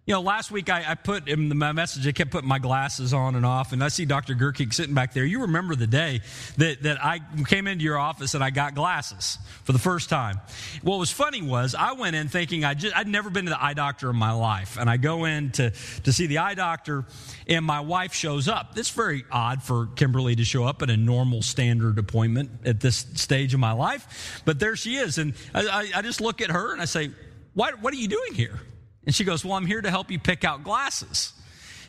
You 0.07 0.13
know, 0.13 0.21
last 0.21 0.51
week 0.51 0.69
I, 0.69 0.91
I, 0.91 0.95
put 0.95 1.27
in 1.27 1.57
my 1.57 1.73
message, 1.73 2.07
I 2.07 2.13
kept 2.13 2.31
putting 2.31 2.47
my 2.47 2.59
glasses 2.59 3.13
on 3.13 3.35
and 3.35 3.45
off, 3.45 3.73
and 3.73 3.83
I 3.83 3.89
see 3.89 4.05
Dr. 4.05 4.35
Gurkik 4.35 4.73
sitting 4.73 4.95
back 4.95 5.13
there. 5.13 5.25
You 5.25 5.41
remember 5.41 5.75
the 5.75 5.85
day 5.85 6.21
that, 6.55 6.83
that 6.83 7.03
I 7.03 7.19
came 7.45 7.67
into 7.67 7.83
your 7.83 7.97
office 7.97 8.33
and 8.33 8.41
I 8.41 8.49
got 8.49 8.73
glasses 8.73 9.37
for 9.65 9.73
the 9.73 9.79
first 9.79 10.07
time. 10.07 10.39
What 10.81 10.97
was 10.97 11.11
funny 11.11 11.41
was 11.41 11.75
I 11.75 11.91
went 11.91 12.15
in 12.15 12.29
thinking 12.29 12.63
I 12.63 12.73
just, 12.73 12.95
I'd 12.95 13.09
never 13.09 13.29
been 13.29 13.43
to 13.45 13.49
the 13.49 13.61
eye 13.61 13.73
doctor 13.73 14.09
in 14.09 14.15
my 14.15 14.31
life. 14.31 14.77
And 14.79 14.89
I 14.89 14.95
go 14.95 15.25
in 15.25 15.51
to, 15.51 15.71
to 15.71 16.13
see 16.13 16.25
the 16.25 16.37
eye 16.37 16.53
doctor, 16.53 17.03
and 17.45 17.65
my 17.65 17.81
wife 17.81 18.13
shows 18.13 18.47
up. 18.47 18.77
It's 18.77 18.91
very 18.91 19.25
odd 19.29 19.61
for 19.61 19.87
Kimberly 19.97 20.37
to 20.37 20.45
show 20.45 20.63
up 20.63 20.81
at 20.81 20.89
a 20.89 20.95
normal 20.95 21.41
standard 21.41 21.99
appointment 21.99 22.51
at 22.63 22.79
this 22.79 23.05
stage 23.15 23.53
of 23.53 23.59
my 23.59 23.73
life, 23.73 24.41
but 24.45 24.57
there 24.57 24.77
she 24.77 24.95
is. 24.95 25.17
And 25.17 25.33
I, 25.53 25.91
I 25.95 26.01
just 26.01 26.21
look 26.21 26.39
at 26.39 26.49
her 26.49 26.71
and 26.71 26.81
I 26.81 26.85
say, 26.85 27.11
what, 27.55 27.81
what 27.81 27.93
are 27.93 27.97
you 27.97 28.07
doing 28.07 28.33
here? 28.33 28.61
And 29.07 29.15
she 29.15 29.23
goes, 29.23 29.43
Well, 29.43 29.53
I'm 29.53 29.65
here 29.65 29.81
to 29.81 29.89
help 29.89 30.11
you 30.11 30.19
pick 30.19 30.43
out 30.43 30.63
glasses. 30.63 31.33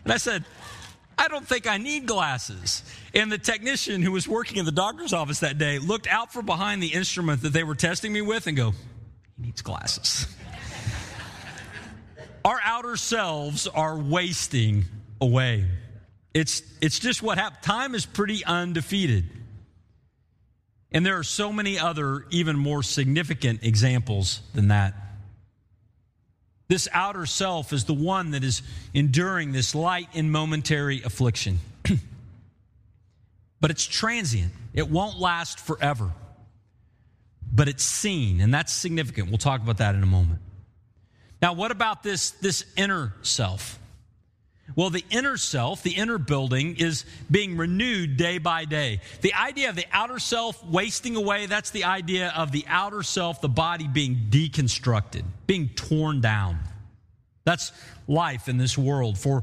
And 0.04 0.12
I 0.12 0.16
said, 0.16 0.44
I 1.18 1.26
don't 1.26 1.46
think 1.46 1.66
I 1.66 1.76
need 1.76 2.06
glasses. 2.06 2.84
And 3.12 3.30
the 3.30 3.38
technician 3.38 4.02
who 4.02 4.12
was 4.12 4.28
working 4.28 4.58
in 4.58 4.64
the 4.64 4.72
doctor's 4.72 5.12
office 5.12 5.40
that 5.40 5.58
day 5.58 5.80
looked 5.80 6.06
out 6.06 6.32
from 6.32 6.46
behind 6.46 6.80
the 6.80 6.94
instrument 6.94 7.42
that 7.42 7.52
they 7.52 7.64
were 7.64 7.74
testing 7.74 8.12
me 8.12 8.22
with 8.22 8.46
and 8.46 8.56
go, 8.56 8.70
He 9.36 9.46
needs 9.46 9.60
glasses. 9.60 10.32
Our 12.44 12.60
outer 12.62 12.96
selves 12.96 13.66
are 13.66 13.98
wasting 13.98 14.84
away. 15.20 15.66
It's, 16.34 16.62
it's 16.80 17.00
just 17.00 17.20
what 17.20 17.36
happened. 17.36 17.62
Time 17.62 17.96
is 17.96 18.06
pretty 18.06 18.44
undefeated. 18.44 19.24
And 20.92 21.04
there 21.04 21.18
are 21.18 21.24
so 21.24 21.52
many 21.52 21.80
other, 21.80 22.26
even 22.30 22.56
more 22.56 22.84
significant 22.84 23.64
examples 23.64 24.40
than 24.54 24.68
that. 24.68 24.94
This 26.68 26.86
outer 26.92 27.24
self 27.24 27.72
is 27.72 27.84
the 27.84 27.94
one 27.94 28.32
that 28.32 28.44
is 28.44 28.62
enduring 28.92 29.52
this 29.52 29.74
light 29.74 30.08
and 30.14 30.30
momentary 30.30 31.02
affliction. 31.02 31.60
but 33.60 33.70
it's 33.70 33.86
transient, 33.86 34.52
it 34.74 34.90
won't 34.90 35.18
last 35.18 35.60
forever. 35.60 36.12
But 37.50 37.68
it's 37.68 37.84
seen, 37.84 38.42
and 38.42 38.52
that's 38.52 38.72
significant. 38.72 39.28
We'll 39.28 39.38
talk 39.38 39.62
about 39.62 39.78
that 39.78 39.94
in 39.94 40.02
a 40.02 40.06
moment. 40.06 40.40
Now, 41.40 41.54
what 41.54 41.70
about 41.70 42.02
this, 42.02 42.32
this 42.32 42.64
inner 42.76 43.14
self? 43.22 43.78
Well, 44.78 44.90
the 44.90 45.04
inner 45.10 45.36
self, 45.36 45.82
the 45.82 45.96
inner 45.96 46.18
building, 46.18 46.76
is 46.76 47.04
being 47.28 47.56
renewed 47.56 48.16
day 48.16 48.38
by 48.38 48.64
day. 48.64 49.00
The 49.22 49.34
idea 49.34 49.70
of 49.70 49.74
the 49.74 49.86
outer 49.90 50.20
self 50.20 50.64
wasting 50.64 51.16
away, 51.16 51.46
that's 51.46 51.70
the 51.70 51.82
idea 51.82 52.32
of 52.36 52.52
the 52.52 52.64
outer 52.68 53.02
self, 53.02 53.40
the 53.40 53.48
body 53.48 53.88
being 53.88 54.28
deconstructed, 54.30 55.24
being 55.48 55.70
torn 55.70 56.20
down. 56.20 56.60
That's 57.42 57.72
life 58.06 58.48
in 58.48 58.56
this 58.56 58.78
world 58.78 59.18
for 59.18 59.42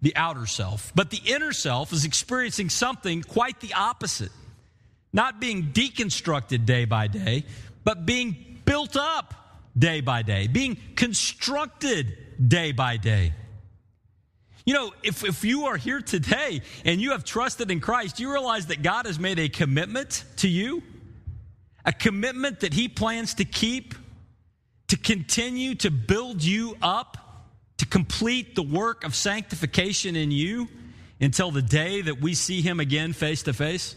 the 0.00 0.16
outer 0.16 0.46
self. 0.46 0.92
But 0.94 1.10
the 1.10 1.20
inner 1.26 1.52
self 1.52 1.92
is 1.92 2.06
experiencing 2.06 2.70
something 2.70 3.20
quite 3.20 3.60
the 3.60 3.74
opposite. 3.74 4.32
Not 5.12 5.42
being 5.42 5.74
deconstructed 5.74 6.64
day 6.64 6.86
by 6.86 7.08
day, 7.08 7.44
but 7.84 8.06
being 8.06 8.62
built 8.64 8.96
up 8.96 9.34
day 9.76 10.00
by 10.00 10.22
day, 10.22 10.46
being 10.46 10.78
constructed 10.96 12.16
day 12.48 12.72
by 12.72 12.96
day. 12.96 13.34
You 14.64 14.74
know, 14.74 14.92
if, 15.02 15.24
if 15.24 15.44
you 15.44 15.66
are 15.66 15.76
here 15.76 16.00
today 16.00 16.62
and 16.84 17.00
you 17.00 17.12
have 17.12 17.24
trusted 17.24 17.70
in 17.70 17.80
Christ, 17.80 18.20
you 18.20 18.30
realize 18.30 18.66
that 18.66 18.82
God 18.82 19.06
has 19.06 19.18
made 19.18 19.38
a 19.38 19.48
commitment 19.48 20.24
to 20.36 20.48
you, 20.48 20.82
a 21.84 21.92
commitment 21.92 22.60
that 22.60 22.74
He 22.74 22.88
plans 22.88 23.34
to 23.34 23.44
keep, 23.44 23.94
to 24.88 24.96
continue 24.96 25.74
to 25.76 25.90
build 25.90 26.42
you 26.42 26.76
up, 26.82 27.16
to 27.78 27.86
complete 27.86 28.54
the 28.54 28.62
work 28.62 29.04
of 29.04 29.14
sanctification 29.14 30.14
in 30.14 30.30
you 30.30 30.68
until 31.20 31.50
the 31.50 31.62
day 31.62 32.02
that 32.02 32.20
we 32.20 32.34
see 32.34 32.60
Him 32.60 32.80
again 32.80 33.12
face 33.12 33.44
to 33.44 33.52
face. 33.52 33.96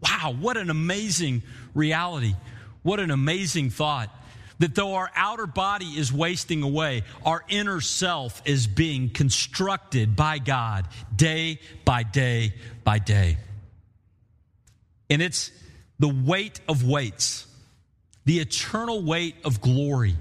Wow, 0.00 0.36
what 0.38 0.58
an 0.58 0.68
amazing 0.68 1.42
reality. 1.74 2.34
What 2.82 3.00
an 3.00 3.10
amazing 3.10 3.70
thought 3.70 4.10
that 4.58 4.74
though 4.74 4.94
our 4.94 5.10
outer 5.14 5.46
body 5.46 5.86
is 5.86 6.12
wasting 6.12 6.62
away, 6.62 7.02
our 7.24 7.44
inner 7.48 7.80
self 7.80 8.40
is 8.44 8.66
being 8.66 9.10
constructed 9.10 10.16
by 10.16 10.38
God 10.38 10.86
day 11.14 11.60
by 11.84 12.02
day 12.02 12.54
by 12.84 12.98
day. 12.98 13.38
And 15.10 15.22
it's 15.22 15.50
the 15.98 16.08
weight 16.08 16.60
of 16.68 16.84
weights, 16.84 17.46
the 18.24 18.40
eternal 18.40 19.02
weight 19.02 19.36
of 19.44 19.60
glory 19.60 20.16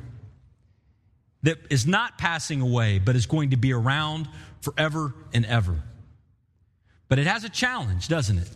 that 1.43 1.57
is 1.69 1.85
not 1.85 2.17
passing 2.17 2.61
away, 2.61 2.99
but 2.99 3.15
is 3.15 3.25
going 3.25 3.51
to 3.51 3.57
be 3.57 3.71
around 3.71 4.27
forever 4.61 5.13
and 5.33 5.45
ever. 5.45 5.81
But 7.07 7.19
it 7.19 7.27
has 7.27 7.43
a 7.43 7.49
challenge, 7.49 8.07
doesn't 8.07 8.39
it? 8.39 8.49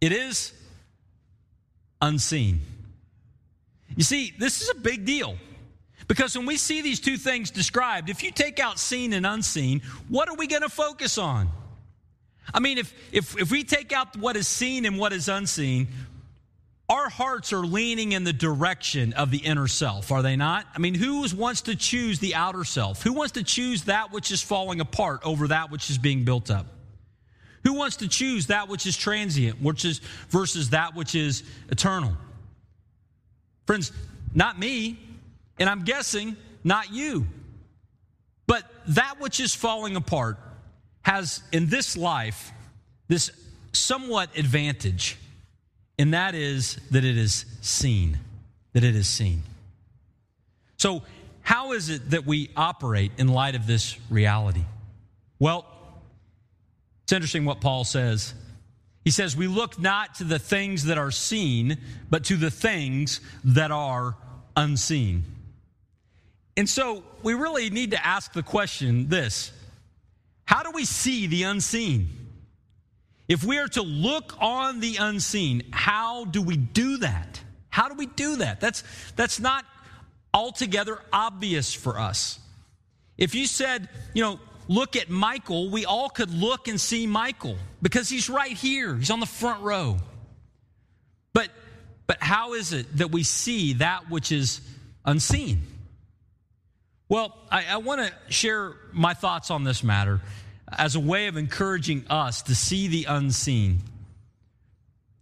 It 0.00 0.12
is 0.12 0.52
unseen. 2.00 2.60
You 3.96 4.02
see, 4.02 4.32
this 4.38 4.62
is 4.62 4.70
a 4.70 4.74
big 4.74 5.04
deal. 5.04 5.36
Because 6.06 6.36
when 6.36 6.46
we 6.46 6.56
see 6.56 6.82
these 6.82 7.00
two 7.00 7.16
things 7.16 7.50
described, 7.50 8.10
if 8.10 8.22
you 8.22 8.30
take 8.30 8.60
out 8.60 8.78
seen 8.78 9.12
and 9.12 9.24
unseen, 9.24 9.80
what 10.08 10.28
are 10.28 10.34
we 10.34 10.46
going 10.46 10.62
to 10.62 10.68
focus 10.68 11.16
on? 11.16 11.48
I 12.52 12.60
mean, 12.60 12.78
if, 12.78 12.92
if, 13.10 13.38
if 13.38 13.50
we 13.50 13.64
take 13.64 13.92
out 13.92 14.16
what 14.16 14.36
is 14.36 14.46
seen 14.46 14.84
and 14.84 14.98
what 14.98 15.12
is 15.12 15.28
unseen, 15.28 15.88
our 16.90 17.08
hearts 17.08 17.54
are 17.54 17.64
leaning 17.64 18.12
in 18.12 18.24
the 18.24 18.32
direction 18.34 19.14
of 19.14 19.30
the 19.30 19.38
inner 19.38 19.66
self, 19.66 20.12
are 20.12 20.20
they 20.20 20.36
not? 20.36 20.66
I 20.74 20.78
mean, 20.78 20.94
who 20.94 21.26
wants 21.34 21.62
to 21.62 21.76
choose 21.76 22.18
the 22.18 22.34
outer 22.34 22.64
self? 22.64 23.02
Who 23.02 23.14
wants 23.14 23.32
to 23.32 23.42
choose 23.42 23.84
that 23.84 24.12
which 24.12 24.30
is 24.30 24.42
falling 24.42 24.80
apart 24.80 25.22
over 25.24 25.48
that 25.48 25.70
which 25.70 25.88
is 25.88 25.96
being 25.96 26.24
built 26.24 26.50
up? 26.50 26.66
Who 27.62 27.72
wants 27.72 27.96
to 27.96 28.08
choose 28.08 28.48
that 28.48 28.68
which 28.68 28.84
is 28.84 28.94
transient, 28.94 29.62
which 29.62 29.86
is 29.86 30.00
versus 30.28 30.70
that 30.70 30.94
which 30.94 31.14
is 31.14 31.42
eternal? 31.70 32.14
Friends, 33.66 33.92
not 34.34 34.58
me, 34.58 34.98
and 35.58 35.68
I'm 35.68 35.84
guessing 35.84 36.36
not 36.62 36.92
you. 36.92 37.26
But 38.46 38.64
that 38.88 39.20
which 39.20 39.40
is 39.40 39.54
falling 39.54 39.96
apart 39.96 40.38
has 41.02 41.42
in 41.52 41.68
this 41.68 41.96
life 41.96 42.52
this 43.08 43.30
somewhat 43.72 44.36
advantage, 44.36 45.16
and 45.98 46.14
that 46.14 46.34
is 46.34 46.78
that 46.90 47.04
it 47.04 47.16
is 47.16 47.44
seen. 47.60 48.18
That 48.72 48.82
it 48.82 48.96
is 48.96 49.06
seen. 49.06 49.44
So, 50.78 51.02
how 51.42 51.72
is 51.72 51.90
it 51.90 52.10
that 52.10 52.26
we 52.26 52.50
operate 52.56 53.12
in 53.18 53.28
light 53.28 53.54
of 53.54 53.66
this 53.66 53.96
reality? 54.10 54.64
Well, 55.38 55.66
it's 57.04 57.12
interesting 57.12 57.44
what 57.44 57.60
Paul 57.60 57.84
says 57.84 58.34
he 59.04 59.10
says, 59.10 59.36
We 59.36 59.46
look 59.46 59.78
not 59.78 60.16
to 60.16 60.24
the 60.24 60.38
things 60.38 60.84
that 60.84 60.98
are 60.98 61.10
seen, 61.10 61.78
but 62.10 62.24
to 62.24 62.36
the 62.36 62.50
things 62.50 63.20
that 63.44 63.70
are 63.70 64.16
unseen. 64.56 65.24
And 66.56 66.68
so 66.68 67.02
we 67.22 67.34
really 67.34 67.70
need 67.70 67.90
to 67.90 68.06
ask 68.06 68.32
the 68.32 68.42
question 68.42 69.08
this 69.08 69.52
How 70.46 70.62
do 70.62 70.70
we 70.70 70.84
see 70.84 71.26
the 71.26 71.44
unseen? 71.44 72.08
If 73.26 73.42
we 73.42 73.58
are 73.58 73.68
to 73.68 73.82
look 73.82 74.34
on 74.38 74.80
the 74.80 74.96
unseen, 74.96 75.62
how 75.72 76.26
do 76.26 76.42
we 76.42 76.56
do 76.56 76.98
that? 76.98 77.40
How 77.70 77.88
do 77.88 77.94
we 77.94 78.06
do 78.06 78.36
that? 78.36 78.60
That's, 78.60 78.84
that's 79.16 79.40
not 79.40 79.64
altogether 80.32 81.00
obvious 81.10 81.72
for 81.72 81.98
us. 81.98 82.38
If 83.16 83.34
you 83.34 83.46
said, 83.46 83.88
you 84.12 84.22
know, 84.22 84.40
look 84.68 84.96
at 84.96 85.10
Michael, 85.10 85.70
we 85.70 85.84
all 85.84 86.08
could 86.08 86.30
look 86.30 86.68
and 86.68 86.80
see 86.80 87.06
Michael 87.06 87.56
because 87.82 88.08
he's 88.08 88.28
right 88.28 88.52
here. 88.52 88.94
He's 88.96 89.10
on 89.10 89.20
the 89.20 89.26
front 89.26 89.62
row. 89.62 89.98
But 91.32 91.50
but 92.06 92.18
how 92.20 92.54
is 92.54 92.72
it 92.72 92.96
that 92.98 93.10
we 93.10 93.22
see 93.22 93.74
that 93.74 94.10
which 94.10 94.32
is 94.32 94.60
unseen? 95.04 95.62
Well, 97.08 97.36
I, 97.50 97.66
I 97.70 97.76
want 97.78 98.00
to 98.00 98.32
share 98.32 98.74
my 98.92 99.14
thoughts 99.14 99.50
on 99.50 99.64
this 99.64 99.82
matter 99.82 100.20
as 100.76 100.96
a 100.96 101.00
way 101.00 101.26
of 101.26 101.36
encouraging 101.36 102.04
us 102.08 102.42
to 102.42 102.54
see 102.54 102.88
the 102.88 103.04
unseen. 103.04 103.80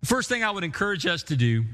First 0.04 0.28
thing 0.28 0.42
I 0.44 0.50
would 0.50 0.64
encourage 0.64 1.06
us 1.06 1.24
to 1.24 1.36
do 1.36 1.64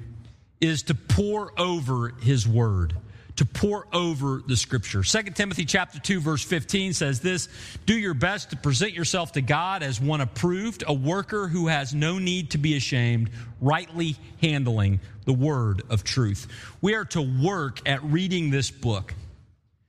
is 0.61 0.85
to 0.85 0.94
pore 0.94 1.52
over 1.59 2.09
his 2.20 2.48
word 2.48 2.94
to 3.38 3.44
pore 3.44 3.87
over 3.92 4.42
the 4.48 4.57
scripture. 4.57 5.05
2 5.05 5.22
Timothy 5.31 5.64
chapter 5.64 6.01
2 6.01 6.20
verse 6.20 6.42
15 6.42 6.92
says 6.92 7.20
this, 7.20 7.48
do 7.87 7.96
your 7.96 8.12
best 8.12 8.51
to 8.51 8.57
present 8.57 8.94
yourself 8.94 9.31
to 9.33 9.40
God 9.40 9.85
as 9.85 10.01
one 10.01 10.20
approved, 10.20 10.83
a 10.88 10.92
worker 10.92 11.46
who 11.46 11.68
has 11.68 11.94
no 11.94 12.18
need 12.18 12.51
to 12.51 12.59
be 12.59 12.77
ashamed, 12.77 13.31
rightly 13.61 14.16
handling 14.42 14.98
the 15.24 15.33
word 15.33 15.83
of 15.88 16.03
truth. 16.03 16.48
We 16.81 16.94
are 16.94 17.05
to 17.07 17.22
work 17.22 17.88
at 17.88 18.03
reading 18.03 18.51
this 18.51 18.72
book, 18.72 19.14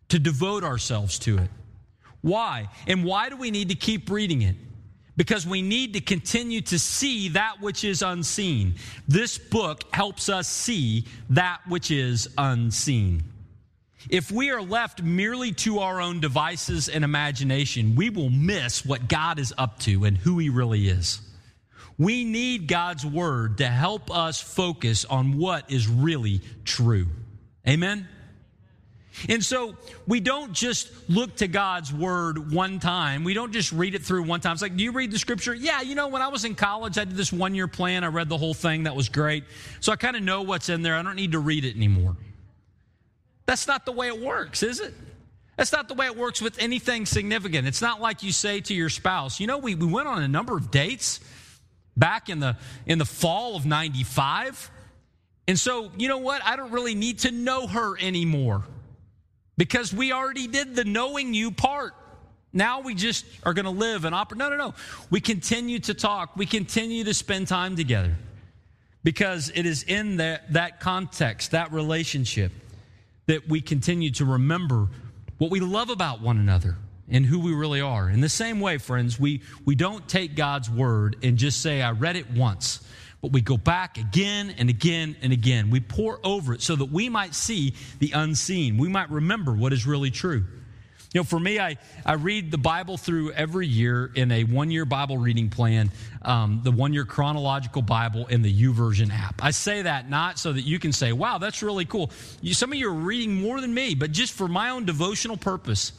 to 0.09 0.19
devote 0.19 0.63
ourselves 0.63 1.17
to 1.19 1.39
it. 1.39 1.49
Why? 2.21 2.69
And 2.85 3.03
why 3.03 3.29
do 3.29 3.37
we 3.37 3.49
need 3.49 3.69
to 3.69 3.75
keep 3.75 4.11
reading 4.11 4.43
it? 4.43 4.55
because 5.17 5.45
we 5.45 5.61
need 5.61 5.91
to 5.95 5.99
continue 5.99 6.61
to 6.61 6.79
see 6.79 7.27
that 7.27 7.59
which 7.59 7.83
is 7.83 8.01
unseen. 8.01 8.75
This 9.05 9.37
book 9.37 9.83
helps 9.91 10.29
us 10.29 10.47
see 10.47 11.03
that 11.31 11.59
which 11.67 11.91
is 11.91 12.29
unseen. 12.37 13.25
If 14.09 14.31
we 14.31 14.49
are 14.51 14.61
left 14.61 15.03
merely 15.03 15.51
to 15.53 15.79
our 15.79 15.99
own 15.99 16.19
devices 16.19 16.87
and 16.87 17.03
imagination, 17.03 17.95
we 17.95 18.09
will 18.09 18.29
miss 18.29 18.85
what 18.85 19.09
God 19.09 19.39
is 19.39 19.53
up 19.57 19.79
to 19.79 20.05
and 20.05 20.17
who 20.17 20.37
He 20.39 20.49
really 20.49 20.87
is. 20.87 21.19
We 21.97 22.23
need 22.23 22.67
God's 22.67 23.05
Word 23.05 23.57
to 23.57 23.67
help 23.67 24.09
us 24.09 24.39
focus 24.39 25.03
on 25.03 25.37
what 25.37 25.69
is 25.69 25.87
really 25.89 26.41
true. 26.63 27.07
Amen? 27.67 28.07
And 29.27 29.43
so 29.43 29.75
we 30.07 30.21
don't 30.21 30.53
just 30.53 30.89
look 31.09 31.35
to 31.37 31.47
God's 31.47 31.91
word 31.91 32.53
one 32.53 32.79
time. 32.79 33.25
We 33.25 33.33
don't 33.33 33.51
just 33.51 33.73
read 33.73 33.95
it 33.95 34.05
through 34.05 34.23
one 34.23 34.39
time. 34.39 34.53
It's 34.53 34.61
like, 34.61 34.77
do 34.77 34.83
you 34.83 34.93
read 34.93 35.11
the 35.11 35.19
scripture? 35.19 35.53
Yeah, 35.53 35.81
you 35.81 35.93
know, 35.93 36.07
when 36.07 36.21
I 36.21 36.29
was 36.29 36.45
in 36.45 36.55
college, 36.55 36.97
I 36.97 37.03
did 37.03 37.17
this 37.17 37.33
one 37.33 37.53
year 37.53 37.67
plan. 37.67 38.05
I 38.05 38.07
read 38.07 38.29
the 38.29 38.37
whole 38.37 38.53
thing. 38.53 38.83
That 38.83 38.95
was 38.95 39.09
great. 39.09 39.43
So 39.81 39.91
I 39.91 39.97
kind 39.97 40.15
of 40.15 40.23
know 40.23 40.43
what's 40.43 40.69
in 40.69 40.83
there. 40.83 40.95
I 40.95 41.01
don't 41.01 41.15
need 41.15 41.33
to 41.33 41.39
read 41.39 41.65
it 41.65 41.75
anymore. 41.75 42.15
That's 43.49 43.65
not 43.65 43.83
the 43.83 43.91
way 43.91 44.09
it 44.09 44.21
works, 44.21 44.61
is 44.61 44.79
it? 44.79 44.93
That's 45.57 45.71
not 45.71 45.87
the 45.87 45.95
way 45.95 46.05
it 46.05 46.15
works 46.15 46.39
with 46.39 46.59
anything 46.59 47.07
significant. 47.07 47.67
It's 47.67 47.81
not 47.81 47.99
like 47.99 48.21
you 48.21 48.31
say 48.31 48.61
to 48.61 48.75
your 48.75 48.89
spouse, 48.89 49.39
you 49.39 49.47
know, 49.47 49.57
we, 49.57 49.73
we 49.73 49.87
went 49.87 50.07
on 50.07 50.21
a 50.21 50.27
number 50.27 50.55
of 50.55 50.69
dates 50.69 51.19
back 51.97 52.29
in 52.29 52.39
the 52.39 52.57
in 52.85 52.99
the 52.99 53.05
fall 53.05 53.55
of 53.55 53.65
95. 53.65 54.69
And 55.47 55.57
so, 55.57 55.89
you 55.97 56.07
know 56.07 56.19
what? 56.19 56.43
I 56.45 56.57
don't 56.57 56.69
really 56.69 56.93
need 56.93 57.17
to 57.19 57.31
know 57.31 57.65
her 57.65 57.97
anymore 57.99 58.65
because 59.57 59.91
we 59.91 60.11
already 60.11 60.45
did 60.45 60.75
the 60.75 60.83
knowing 60.83 61.33
you 61.33 61.49
part. 61.49 61.95
Now 62.53 62.81
we 62.81 62.93
just 62.93 63.25
are 63.41 63.55
going 63.55 63.65
to 63.65 63.71
live 63.71 64.05
and 64.05 64.13
operate. 64.13 64.37
No, 64.37 64.49
no, 64.49 64.57
no. 64.57 64.75
We 65.09 65.21
continue 65.21 65.79
to 65.79 65.95
talk. 65.95 66.37
We 66.37 66.45
continue 66.45 67.03
to 67.05 67.15
spend 67.15 67.47
time 67.47 67.75
together 67.75 68.15
because 69.03 69.51
it 69.55 69.65
is 69.65 69.81
in 69.81 70.17
that, 70.17 70.53
that 70.53 70.79
context, 70.79 71.49
that 71.49 71.73
relationship, 71.73 72.51
that 73.29 73.47
we 73.47 73.61
continue 73.61 74.09
to 74.09 74.25
remember 74.25 74.87
what 75.37 75.51
we 75.51 75.59
love 75.59 75.91
about 75.91 76.19
one 76.19 76.39
another 76.39 76.75
and 77.07 77.23
who 77.23 77.39
we 77.39 77.53
really 77.53 77.79
are. 77.79 78.09
In 78.09 78.21
the 78.21 78.29
same 78.29 78.59
way, 78.59 78.79
friends, 78.79 79.19
we, 79.19 79.43
we 79.65 79.75
don't 79.75 80.07
take 80.09 80.35
God's 80.35 80.67
word 80.67 81.15
and 81.21 81.37
just 81.37 81.61
say, 81.61 81.79
I 81.83 81.91
read 81.91 82.15
it 82.15 82.31
once, 82.31 82.83
but 83.21 83.31
we 83.31 83.41
go 83.41 83.55
back 83.55 83.99
again 83.99 84.55
and 84.57 84.67
again 84.67 85.15
and 85.21 85.31
again. 85.31 85.69
We 85.69 85.79
pore 85.79 86.19
over 86.23 86.55
it 86.55 86.63
so 86.63 86.75
that 86.77 86.85
we 86.85 87.07
might 87.07 87.35
see 87.35 87.75
the 87.99 88.13
unseen. 88.13 88.79
We 88.79 88.89
might 88.89 89.11
remember 89.11 89.53
what 89.53 89.73
is 89.73 89.85
really 89.85 90.09
true. 90.09 90.45
You 91.13 91.21
know, 91.21 91.23
for 91.23 91.39
me, 91.39 91.59
I, 91.59 91.77
I 92.05 92.13
read 92.13 92.51
the 92.51 92.59
Bible 92.59 92.95
through 92.95 93.31
every 93.31 93.65
year 93.65 94.11
in 94.13 94.31
a 94.31 94.43
one 94.43 94.69
year 94.69 94.85
Bible 94.85 95.17
reading 95.17 95.49
plan, 95.49 95.89
um, 96.21 96.61
the 96.63 96.69
one 96.71 96.93
year 96.93 97.03
chronological 97.03 97.81
Bible 97.81 98.27
in 98.27 98.43
the 98.43 98.53
YouVersion 98.53 99.11
app. 99.11 99.43
I 99.43 99.49
say 99.49 99.81
that 99.81 100.07
not 100.07 100.37
so 100.37 100.53
that 100.53 100.61
you 100.61 100.77
can 100.77 100.93
say, 100.93 101.11
wow, 101.11 101.39
that's 101.39 101.63
really 101.63 101.85
cool. 101.85 102.11
You, 102.41 102.53
some 102.53 102.71
of 102.71 102.77
you 102.77 102.89
are 102.89 102.93
reading 102.93 103.33
more 103.33 103.59
than 103.59 103.73
me, 103.73 103.95
but 103.95 104.11
just 104.11 104.33
for 104.33 104.47
my 104.47 104.69
own 104.69 104.85
devotional 104.85 105.37
purpose. 105.37 105.93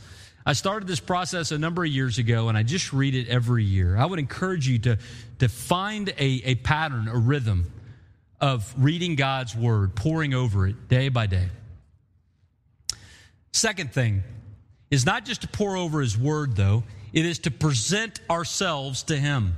I 0.47 0.53
started 0.55 0.89
this 0.89 1.01
process 1.01 1.51
a 1.51 1.59
number 1.59 1.85
of 1.85 1.91
years 1.91 2.19
ago 2.19 2.49
and 2.49 2.57
I 2.57 2.63
just 2.63 2.93
read 2.93 3.15
it 3.15 3.29
every 3.29 3.65
year. 3.65 3.97
I 3.97 4.07
would 4.07 4.19
encourage 4.19 4.67
you 4.67 4.79
to, 4.81 4.99
to 5.41 5.49
find 5.49 6.09
a, 6.11 6.43
a 6.45 6.55
pattern, 6.55 7.09
a 7.09 7.17
rhythm 7.17 7.71
of 8.41 8.73
reading 8.79 9.17
God's 9.17 9.55
word, 9.55 9.95
poring 9.95 10.35
over 10.35 10.67
it 10.67 10.89
day 10.89 11.09
by 11.09 11.27
day. 11.27 11.49
Second 13.53 13.93
thing 13.93 14.23
is 14.91 15.07
not 15.07 15.25
just 15.25 15.43
to 15.43 15.49
pore 15.49 15.77
over 15.77 16.01
his 16.01 16.19
word, 16.19 16.57
though, 16.57 16.83
it 17.13 17.25
is 17.25 17.39
to 17.41 17.51
present 17.51 18.21
ourselves 18.29 19.03
to 19.05 19.17
him. 19.17 19.57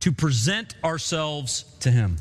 To 0.00 0.12
present 0.12 0.74
ourselves 0.82 1.64
to 1.80 1.90
him. 1.90 2.16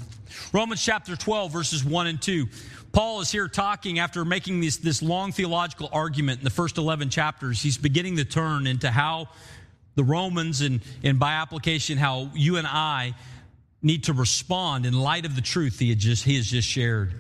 Romans 0.54 0.84
chapter 0.84 1.16
12, 1.16 1.52
verses 1.52 1.84
1 1.84 2.08
and 2.08 2.22
2. 2.22 2.48
Paul 2.92 3.22
is 3.22 3.32
here 3.32 3.48
talking 3.48 4.00
after 4.00 4.26
making 4.26 4.62
this, 4.62 4.78
this 4.78 5.02
long 5.02 5.32
theological 5.32 5.90
argument 5.92 6.40
in 6.40 6.44
the 6.44 6.50
first 6.50 6.78
11 6.78 7.10
chapters. 7.10 7.62
He's 7.62 7.78
beginning 7.78 8.18
to 8.18 8.26
turn 8.26 8.68
into 8.68 8.90
how 8.90 9.30
the 9.96 10.04
Romans 10.04 10.62
and, 10.62 10.82
and 11.04 11.20
by 11.20 11.34
application, 11.34 11.98
how 11.98 12.32
you 12.34 12.58
and 12.58 12.66
I 12.66 13.14
need 13.82 14.06
to 14.06 14.14
respond 14.14 14.86
in 14.86 14.94
light 14.94 15.26
of 15.26 15.36
the 15.36 15.42
truth 15.42 15.80
he, 15.80 15.90
had 15.90 16.00
just, 16.00 16.24
he 16.24 16.36
has 16.36 16.48
just 16.48 16.68
shared. 16.68 17.14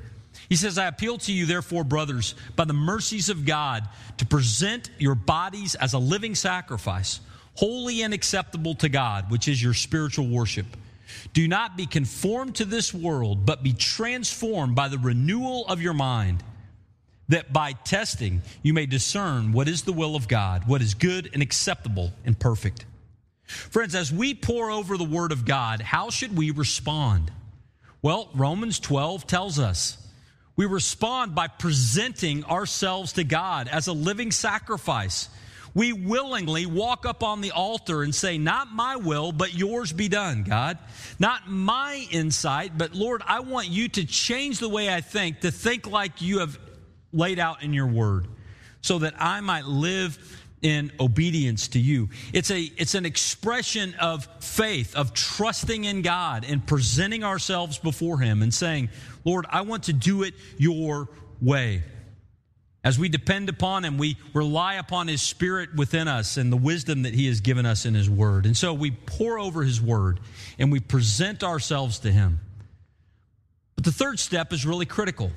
He 0.49 0.55
says, 0.55 0.79
I 0.79 0.87
appeal 0.87 1.19
to 1.19 1.31
you, 1.31 1.45
therefore, 1.45 1.83
brothers, 1.83 2.33
by 2.55 2.65
the 2.65 2.73
mercies 2.73 3.29
of 3.29 3.45
God, 3.45 3.87
to 4.17 4.25
present 4.25 4.89
your 4.97 5.13
bodies 5.13 5.75
as 5.75 5.93
a 5.93 5.99
living 5.99 6.33
sacrifice, 6.33 7.21
holy 7.53 8.01
and 8.01 8.15
acceptable 8.15 8.73
to 8.75 8.89
God, 8.89 9.29
which 9.29 9.47
is 9.47 9.61
your 9.61 9.75
spiritual 9.75 10.27
worship. 10.27 10.65
Do 11.33 11.47
not 11.47 11.77
be 11.77 11.85
conformed 11.85 12.55
to 12.55 12.65
this 12.65 12.93
world, 12.93 13.45
but 13.45 13.61
be 13.61 13.73
transformed 13.73 14.75
by 14.75 14.87
the 14.87 14.97
renewal 14.97 15.67
of 15.67 15.81
your 15.81 15.93
mind, 15.93 16.43
that 17.27 17.53
by 17.53 17.73
testing 17.73 18.41
you 18.63 18.73
may 18.73 18.87
discern 18.87 19.51
what 19.51 19.67
is 19.67 19.83
the 19.83 19.93
will 19.93 20.15
of 20.15 20.27
God, 20.27 20.67
what 20.67 20.81
is 20.81 20.95
good 20.95 21.29
and 21.31 21.43
acceptable 21.43 22.11
and 22.25 22.39
perfect. 22.39 22.85
Friends, 23.43 23.93
as 23.93 24.11
we 24.11 24.33
pore 24.33 24.71
over 24.71 24.97
the 24.97 25.03
Word 25.03 25.31
of 25.31 25.45
God, 25.45 25.81
how 25.81 26.09
should 26.09 26.35
we 26.35 26.49
respond? 26.49 27.31
Well, 28.01 28.29
Romans 28.33 28.79
12 28.79 29.27
tells 29.27 29.59
us. 29.59 29.97
We 30.59 30.65
respond 30.65 31.35
by 31.35 31.47
presenting 31.47 32.43
ourselves 32.43 33.13
to 33.13 33.23
God 33.23 33.69
as 33.69 33.87
a 33.87 33.93
living 33.93 34.29
sacrifice. 34.29 35.29
We 35.73 35.93
willingly 35.93 36.65
walk 36.65 37.05
up 37.05 37.23
on 37.23 37.39
the 37.39 37.51
altar 37.51 38.03
and 38.03 38.13
say, 38.13 38.37
Not 38.37 38.67
my 38.69 38.97
will, 38.97 39.31
but 39.31 39.53
yours 39.53 39.93
be 39.93 40.09
done, 40.09 40.43
God. 40.43 40.77
Not 41.17 41.49
my 41.49 42.05
insight, 42.11 42.77
but 42.77 42.93
Lord, 42.93 43.21
I 43.25 43.39
want 43.39 43.69
you 43.69 43.87
to 43.87 44.03
change 44.03 44.59
the 44.59 44.67
way 44.67 44.93
I 44.93 44.99
think, 44.99 45.39
to 45.39 45.51
think 45.51 45.89
like 45.89 46.21
you 46.21 46.39
have 46.39 46.59
laid 47.13 47.39
out 47.39 47.63
in 47.63 47.73
your 47.73 47.87
word, 47.87 48.27
so 48.81 48.99
that 48.99 49.13
I 49.17 49.39
might 49.39 49.63
live 49.63 50.19
in 50.61 50.91
obedience 50.99 51.69
to 51.69 51.79
you. 51.79 52.09
It's 52.33 52.51
a 52.51 52.59
it's 52.77 52.95
an 52.95 53.05
expression 53.05 53.95
of 53.95 54.27
faith, 54.39 54.95
of 54.95 55.13
trusting 55.13 55.85
in 55.85 56.01
God 56.01 56.45
and 56.47 56.65
presenting 56.65 57.23
ourselves 57.23 57.77
before 57.77 58.19
him 58.19 58.41
and 58.41 58.53
saying, 58.53 58.89
"Lord, 59.23 59.45
I 59.49 59.61
want 59.61 59.83
to 59.83 59.93
do 59.93 60.23
it 60.23 60.33
your 60.57 61.09
way." 61.41 61.83
As 62.83 62.97
we 62.97 63.09
depend 63.09 63.49
upon 63.49 63.83
him, 63.83 63.97
we 63.97 64.17
rely 64.33 64.75
upon 64.75 65.09
his 65.09 65.21
spirit 65.21 65.75
within 65.75 66.07
us 66.07 66.37
and 66.37 66.51
the 66.51 66.57
wisdom 66.57 67.01
that 67.01 67.13
he 67.13 67.27
has 67.27 67.41
given 67.41 67.65
us 67.65 67.85
in 67.85 67.93
his 67.93 68.09
word. 68.09 68.45
And 68.45 68.55
so 68.55 68.73
we 68.73 68.91
pore 68.91 69.37
over 69.37 69.63
his 69.63 69.81
word 69.81 70.21
and 70.57 70.71
we 70.71 70.79
present 70.79 71.43
ourselves 71.43 71.99
to 71.99 72.11
him. 72.11 72.39
But 73.75 73.83
the 73.83 73.91
third 73.91 74.17
step 74.19 74.53
is 74.53 74.65
really 74.65 74.85
critical. 74.85 75.31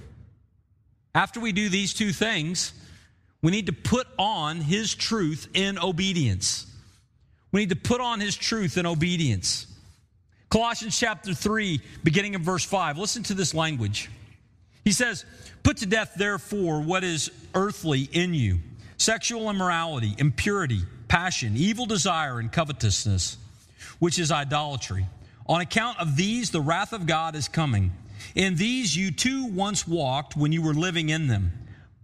After 1.14 1.40
we 1.40 1.52
do 1.52 1.68
these 1.68 1.92
two 1.94 2.12
things, 2.12 2.72
we 3.42 3.50
need 3.50 3.66
to 3.66 3.72
put 3.72 4.06
on 4.18 4.60
His 4.60 4.94
truth 4.94 5.48
in 5.54 5.78
obedience. 5.78 6.66
We 7.50 7.60
need 7.60 7.70
to 7.70 7.76
put 7.76 8.00
on 8.00 8.20
His 8.20 8.36
truth 8.36 8.78
in 8.78 8.86
obedience. 8.86 9.66
Colossians 10.48 10.98
chapter 10.98 11.34
3, 11.34 11.80
beginning 12.04 12.34
in 12.34 12.42
verse 12.42 12.64
5. 12.64 12.98
Listen 12.98 13.22
to 13.24 13.34
this 13.34 13.54
language. 13.54 14.10
He 14.84 14.92
says, 14.92 15.24
Put 15.62 15.78
to 15.78 15.86
death, 15.86 16.12
therefore, 16.16 16.80
what 16.80 17.04
is 17.04 17.30
earthly 17.54 18.08
in 18.12 18.34
you 18.34 18.60
sexual 18.96 19.50
immorality, 19.50 20.14
impurity, 20.18 20.82
passion, 21.08 21.54
evil 21.56 21.86
desire, 21.86 22.38
and 22.38 22.52
covetousness, 22.52 23.36
which 23.98 24.18
is 24.18 24.30
idolatry. 24.30 25.06
On 25.46 25.60
account 25.60 25.98
of 25.98 26.16
these, 26.16 26.50
the 26.50 26.60
wrath 26.60 26.92
of 26.92 27.06
God 27.06 27.34
is 27.34 27.48
coming. 27.48 27.92
In 28.34 28.54
these 28.54 28.96
you 28.96 29.10
too 29.10 29.46
once 29.46 29.88
walked 29.88 30.36
when 30.36 30.52
you 30.52 30.62
were 30.62 30.74
living 30.74 31.08
in 31.08 31.26
them. 31.26 31.52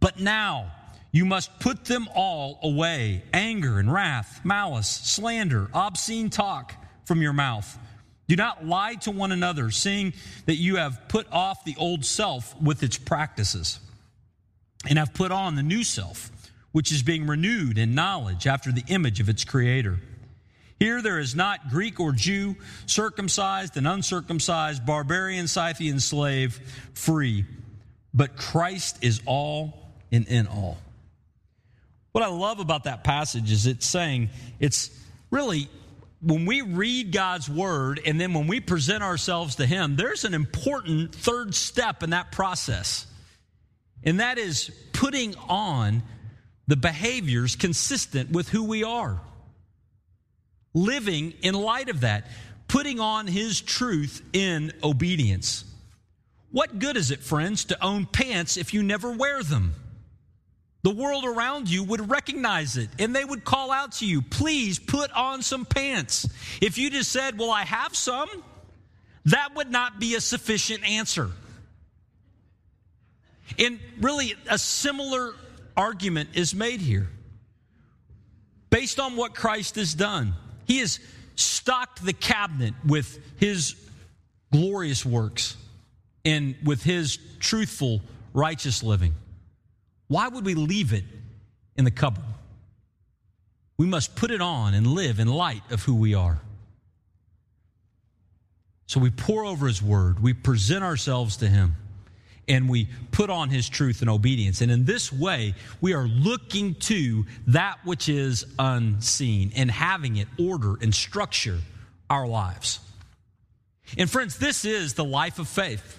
But 0.01 0.19
now, 0.19 0.73
you 1.11 1.25
must 1.25 1.59
put 1.61 1.87
them 1.87 2.09
all 2.15 2.59
away 2.63 3.23
anger 3.33 3.79
and 3.79 3.93
wrath, 3.93 4.41
malice, 4.45 4.89
slander, 4.89 5.71
obscene 5.73 6.31
talk 6.31 6.75
from 7.05 7.23
your 7.23 7.33
mouth. 7.33 7.79
Do 8.27 8.37
not 8.37 8.67
lie 8.67 8.97
to 8.97 9.11
one 9.11 9.33
another, 9.33 9.71
seeing 9.71 10.13
that 10.45 10.57
you 10.57 10.77
have 10.77 11.09
put 11.09 11.27
off 11.33 11.65
the 11.65 11.75
old 11.79 12.05
self 12.05 12.61
with 12.61 12.83
its 12.83 12.99
practices, 12.99 13.81
and 14.87 14.99
have 14.99 15.15
put 15.15 15.33
on 15.33 15.55
the 15.55 15.63
new 15.63 15.83
self, 15.83 16.31
which 16.73 16.93
is 16.93 17.03
being 17.03 17.27
renewed 17.27 17.79
in 17.79 17.95
knowledge 17.95 18.47
after 18.47 18.71
the 18.71 18.85
image 18.89 19.21
of 19.21 19.31
its 19.31 19.45
creator. 19.45 19.99
Here 20.79 21.01
there 21.01 21.19
is 21.19 21.35
not 21.35 21.71
Greek 21.71 21.99
or 21.99 22.13
Jew, 22.13 22.57
circumcised 22.85 23.79
and 23.79 23.89
uncircumcised, 23.89 24.85
barbarian, 24.85 25.49
Scythian, 25.49 25.99
slave, 25.99 26.61
free, 26.93 27.47
but 28.13 28.37
Christ 28.37 28.99
is 29.03 29.23
all 29.25 29.89
and 30.13 30.29
in 30.29 30.47
all. 30.47 30.77
What 32.19 32.27
I 32.27 32.31
love 32.31 32.59
about 32.59 32.83
that 32.83 33.05
passage 33.05 33.53
is 33.53 33.69
it's 33.69 33.87
saying 33.87 34.31
it's 34.59 34.91
really 35.31 35.69
when 36.21 36.47
we 36.47 36.63
read 36.63 37.13
God's 37.13 37.49
word 37.49 38.01
and 38.05 38.21
then 38.21 38.35
when 38.35 38.49
we 38.49 38.59
present 38.59 39.05
ourselves 39.05 39.55
to 39.55 39.67
Him, 39.67 39.95
there's 39.95 40.25
an 40.25 40.35
important 40.35 41.15
third 41.15 41.55
step 41.55 42.03
in 42.03 42.11
that 42.11 42.33
process. 42.33 43.07
And 44.03 44.19
that 44.19 44.37
is 44.37 44.73
putting 44.93 45.37
on 45.49 46.03
the 46.67 46.75
behaviors 46.75 47.55
consistent 47.55 48.33
with 48.33 48.49
who 48.49 48.65
we 48.65 48.83
are. 48.83 49.21
Living 50.75 51.35
in 51.43 51.55
light 51.55 51.89
of 51.89 52.01
that, 52.01 52.27
putting 52.67 52.99
on 52.99 53.29
His 53.29 53.61
truth 53.61 54.29
in 54.33 54.73
obedience. 54.83 55.65
What 56.51 56.81
good 56.81 56.97
is 56.97 57.13
it, 57.13 57.21
friends, 57.21 57.67
to 57.67 57.81
own 57.81 58.07
pants 58.07 58.57
if 58.57 58.75
you 58.75 58.83
never 58.83 59.13
wear 59.13 59.41
them? 59.45 59.75
The 60.89 60.95
world 60.95 61.27
around 61.27 61.69
you 61.69 61.85
would 61.85 62.09
recognize 62.09 62.79
it 62.79 62.89
and 62.99 63.15
they 63.15 63.23
would 63.23 63.45
call 63.45 63.71
out 63.71 63.93
to 63.93 64.07
you, 64.07 64.23
please 64.23 64.79
put 64.79 65.13
on 65.13 65.43
some 65.43 65.67
pants. 65.67 66.27
If 66.63 66.79
you 66.79 66.89
just 66.89 67.13
said, 67.13 67.39
well, 67.39 67.51
I 67.51 67.67
have 67.67 67.95
some, 67.95 68.27
that 69.27 69.55
would 69.55 69.71
not 69.71 70.01
be 70.01 70.15
a 70.15 70.21
sufficient 70.23 70.89
answer. 70.89 71.29
And 73.59 73.79
really, 74.01 74.35
a 74.49 74.57
similar 74.57 75.35
argument 75.77 76.31
is 76.33 76.55
made 76.55 76.81
here. 76.81 77.11
Based 78.71 78.99
on 78.99 79.15
what 79.15 79.35
Christ 79.35 79.75
has 79.75 79.93
done, 79.93 80.33
He 80.65 80.79
has 80.79 81.01
stocked 81.35 82.03
the 82.03 82.15
cabinet 82.15 82.73
with 82.87 83.19
His 83.37 83.75
glorious 84.51 85.05
works 85.05 85.55
and 86.25 86.55
with 86.65 86.83
His 86.83 87.19
truthful, 87.41 88.01
righteous 88.33 88.83
living. 88.83 89.15
Why 90.09 90.29
would 90.29 90.45
we 90.45 90.55
leave 90.55 90.93
it 90.93 91.05
in 91.77 91.85
the 91.85 91.91
cupboard? 91.91 92.25
We 93.77 93.87
must 93.87 94.17
put 94.17 94.31
it 94.31 94.41
on 94.41 94.75
and 94.75 94.87
live 94.87 95.21
in 95.21 95.29
light 95.29 95.63
of 95.71 95.85
who 95.85 95.95
we 95.95 96.15
are. 96.15 96.41
So 98.87 98.99
we 99.01 99.11
pore 99.11 99.45
over 99.45 99.67
His 99.67 99.83
Word, 99.83 100.21
we 100.21 100.33
present 100.33 100.83
ourselves 100.83 101.37
to 101.39 101.49
Him, 101.49 101.77
and 102.49 102.69
we 102.71 102.89
put 103.13 103.29
on 103.29 103.51
His 103.51 103.69
truth 103.69 104.01
and 104.01 104.09
obedience. 104.09 104.63
And 104.63 104.73
in 104.73 104.87
this 104.87 105.13
way, 105.13 105.55
we 105.83 105.93
are 105.93 106.09
looking 106.09 106.75
to 106.77 107.27
that 107.49 107.79
which 107.85 108.09
is 108.09 108.47
unseen 108.59 109.53
and 109.55 109.71
having 109.71 110.17
it 110.17 110.27
order 110.39 110.77
and 110.81 110.95
structure 110.95 111.59
our 112.09 112.27
lives. 112.27 112.81
And 113.99 114.11
friends, 114.11 114.39
this 114.39 114.65
is 114.65 114.95
the 114.95 115.05
life 115.05 115.39
of 115.39 115.49
faith. 115.49 115.99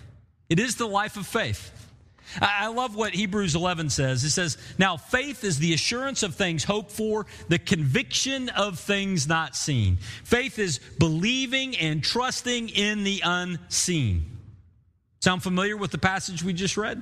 It 0.50 0.60
is 0.60 0.76
the 0.76 0.88
life 0.88 1.16
of 1.16 1.28
faith. 1.28 1.72
I 2.42 2.68
love 2.68 2.96
what 2.96 3.14
Hebrews 3.14 3.56
11 3.56 3.90
says. 3.90 4.24
It 4.24 4.30
says, 4.30 4.58
Now 4.78 4.98
faith 4.98 5.44
is 5.44 5.60
the 5.60 5.74
assurance 5.74 6.24
of 6.24 6.36
things 6.36 6.64
hoped 6.64 6.92
for, 6.92 7.26
the 7.48 7.60
conviction 7.60 8.50
of 8.50 8.80
things 8.80 9.28
not 9.28 9.56
seen. 9.56 9.98
Faith 10.24 10.60
is 10.60 10.80
believing 11.00 11.76
and 11.78 12.04
trusting 12.04 12.70
in 12.70 13.04
the 13.04 13.22
unseen. 13.24 14.38
Sound 15.22 15.44
familiar 15.44 15.76
with 15.76 15.92
the 15.92 15.98
passage 15.98 16.44
we 16.44 16.54
just 16.54 16.78
read? 16.78 17.02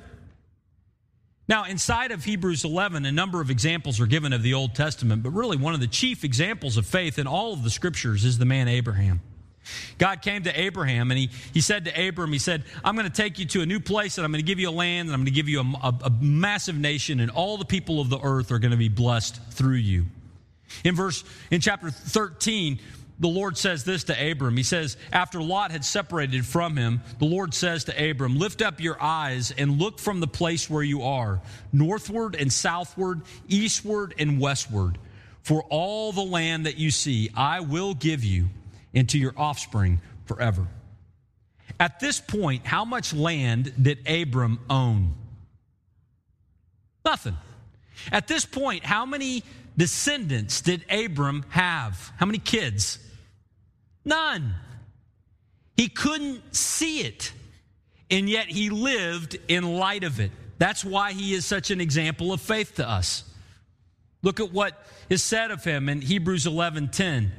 Now, 1.48 1.64
inside 1.64 2.10
of 2.10 2.24
Hebrews 2.24 2.64
11, 2.64 3.06
a 3.06 3.12
number 3.12 3.40
of 3.40 3.50
examples 3.50 4.00
are 4.00 4.06
given 4.06 4.34
of 4.34 4.42
the 4.42 4.52
Old 4.52 4.74
Testament, 4.74 5.22
but 5.22 5.30
really 5.30 5.56
one 5.56 5.72
of 5.72 5.80
the 5.80 5.86
chief 5.86 6.22
examples 6.22 6.76
of 6.76 6.86
faith 6.86 7.18
in 7.18 7.26
all 7.26 7.54
of 7.54 7.64
the 7.64 7.70
scriptures 7.70 8.24
is 8.24 8.36
the 8.36 8.44
man 8.44 8.68
Abraham. 8.68 9.20
God 9.98 10.22
came 10.22 10.44
to 10.44 10.60
Abraham 10.60 11.10
and 11.10 11.18
he, 11.18 11.30
he 11.52 11.60
said 11.60 11.84
to 11.86 12.08
Abram, 12.08 12.32
He 12.32 12.38
said, 12.38 12.64
I'm 12.84 12.94
going 12.94 13.10
to 13.10 13.12
take 13.12 13.38
you 13.38 13.46
to 13.46 13.62
a 13.62 13.66
new 13.66 13.80
place 13.80 14.18
and 14.18 14.24
I'm 14.24 14.32
going 14.32 14.44
to 14.44 14.46
give 14.46 14.58
you 14.58 14.68
a 14.68 14.70
land 14.70 15.08
and 15.08 15.14
I'm 15.14 15.20
going 15.20 15.26
to 15.26 15.32
give 15.32 15.48
you 15.48 15.60
a, 15.60 15.88
a, 15.88 15.94
a 16.04 16.10
massive 16.20 16.76
nation 16.76 17.20
and 17.20 17.30
all 17.30 17.56
the 17.56 17.64
people 17.64 18.00
of 18.00 18.10
the 18.10 18.20
earth 18.20 18.52
are 18.52 18.58
going 18.58 18.72
to 18.72 18.76
be 18.76 18.88
blessed 18.88 19.40
through 19.52 19.76
you. 19.76 20.06
In 20.84 20.94
verse, 20.94 21.24
in 21.50 21.60
chapter 21.60 21.90
13, 21.90 22.78
the 23.20 23.28
Lord 23.28 23.58
says 23.58 23.84
this 23.84 24.04
to 24.04 24.30
Abram. 24.30 24.56
He 24.56 24.62
says, 24.62 24.96
After 25.12 25.42
Lot 25.42 25.72
had 25.72 25.84
separated 25.84 26.46
from 26.46 26.76
him, 26.76 27.00
the 27.18 27.24
Lord 27.24 27.52
says 27.52 27.84
to 27.84 28.10
Abram, 28.10 28.38
Lift 28.38 28.62
up 28.62 28.80
your 28.80 29.00
eyes 29.02 29.50
and 29.50 29.78
look 29.78 29.98
from 29.98 30.20
the 30.20 30.28
place 30.28 30.70
where 30.70 30.82
you 30.82 31.02
are, 31.02 31.40
northward 31.72 32.36
and 32.36 32.52
southward, 32.52 33.22
eastward 33.48 34.14
and 34.18 34.40
westward. 34.40 34.98
For 35.42 35.64
all 35.64 36.12
the 36.12 36.22
land 36.22 36.66
that 36.66 36.76
you 36.76 36.90
see, 36.90 37.30
I 37.34 37.60
will 37.60 37.94
give 37.94 38.24
you 38.24 38.48
and 38.98 39.08
to 39.10 39.18
your 39.18 39.32
offspring 39.36 40.00
forever. 40.26 40.66
At 41.78 42.00
this 42.00 42.20
point, 42.20 42.66
how 42.66 42.84
much 42.84 43.14
land 43.14 43.72
did 43.80 44.08
Abram 44.08 44.58
own? 44.68 45.14
Nothing. 47.04 47.36
At 48.10 48.26
this 48.26 48.44
point, 48.44 48.84
how 48.84 49.06
many 49.06 49.44
descendants 49.76 50.60
did 50.62 50.84
Abram 50.90 51.44
have? 51.50 52.12
How 52.16 52.26
many 52.26 52.38
kids? 52.38 52.98
None. 54.04 54.54
He 55.76 55.88
couldn't 55.88 56.56
see 56.56 57.02
it, 57.02 57.32
and 58.10 58.28
yet 58.28 58.46
he 58.46 58.68
lived 58.68 59.38
in 59.46 59.76
light 59.76 60.02
of 60.02 60.18
it. 60.18 60.32
That's 60.58 60.84
why 60.84 61.12
he 61.12 61.34
is 61.34 61.46
such 61.46 61.70
an 61.70 61.80
example 61.80 62.32
of 62.32 62.40
faith 62.40 62.74
to 62.76 62.88
us. 62.88 63.22
Look 64.22 64.40
at 64.40 64.52
what 64.52 64.84
is 65.08 65.22
said 65.22 65.52
of 65.52 65.62
him 65.62 65.88
in 65.88 66.00
Hebrews 66.00 66.46
11:10. 66.46 67.30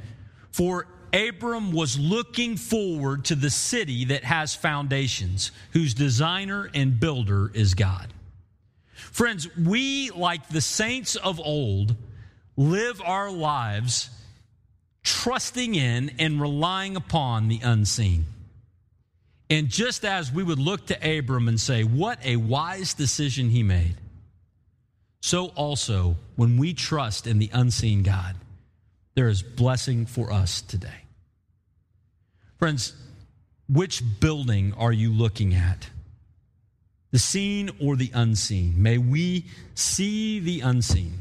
For 0.52 0.88
Abram 1.14 1.72
was 1.72 1.98
looking 1.98 2.56
forward 2.56 3.26
to 3.26 3.36
the 3.36 3.50
city 3.50 4.06
that 4.06 4.24
has 4.24 4.56
foundations, 4.56 5.52
whose 5.72 5.94
designer 5.94 6.70
and 6.74 7.00
builder 7.00 7.52
is 7.54 7.74
God. 7.74 8.08
Friends, 8.94 9.48
we, 9.58 10.12
like 10.12 10.48
the 10.50 10.62
saints 10.62 11.16
of 11.16 11.40
old, 11.40 11.96
live 12.58 13.02
our 13.02 13.32
lives 13.32 14.10
trusting 15.04 15.76
in 15.76 16.12
and 16.20 16.40
relying 16.40 16.96
upon 16.96 17.48
the 17.48 17.60
unseen. 17.64 18.26
And 19.50 19.70
just 19.70 20.06
as 20.06 20.32
we 20.32 20.44
would 20.44 20.60
look 20.60 20.88
to 20.88 21.18
Abram 21.18 21.48
and 21.48 21.60
say, 21.60 21.84
What 21.84 22.24
a 22.24 22.36
wise 22.36 22.94
decision 22.94 23.50
he 23.50 23.64
made, 23.64 23.96
so 25.22 25.48
also 25.48 26.18
when 26.36 26.58
we 26.58 26.74
trust 26.74 27.26
in 27.26 27.40
the 27.40 27.50
unseen 27.52 28.04
God 28.04 28.36
there 29.20 29.28
is 29.28 29.44
blessing 29.44 30.06
for 30.06 30.32
us 30.32 30.62
today. 30.62 31.02
Friends, 32.58 32.94
which 33.68 34.02
building 34.22 34.74
are 34.78 34.94
you 34.94 35.12
looking 35.12 35.54
at? 35.54 35.90
The 37.12 37.20
seen 37.20 37.70
or 37.82 37.98
the 37.98 38.12
unseen? 38.14 38.82
May 38.82 38.98
we 38.98 39.44
see 39.76 40.40
the 40.40 40.62
unseen 40.62 41.20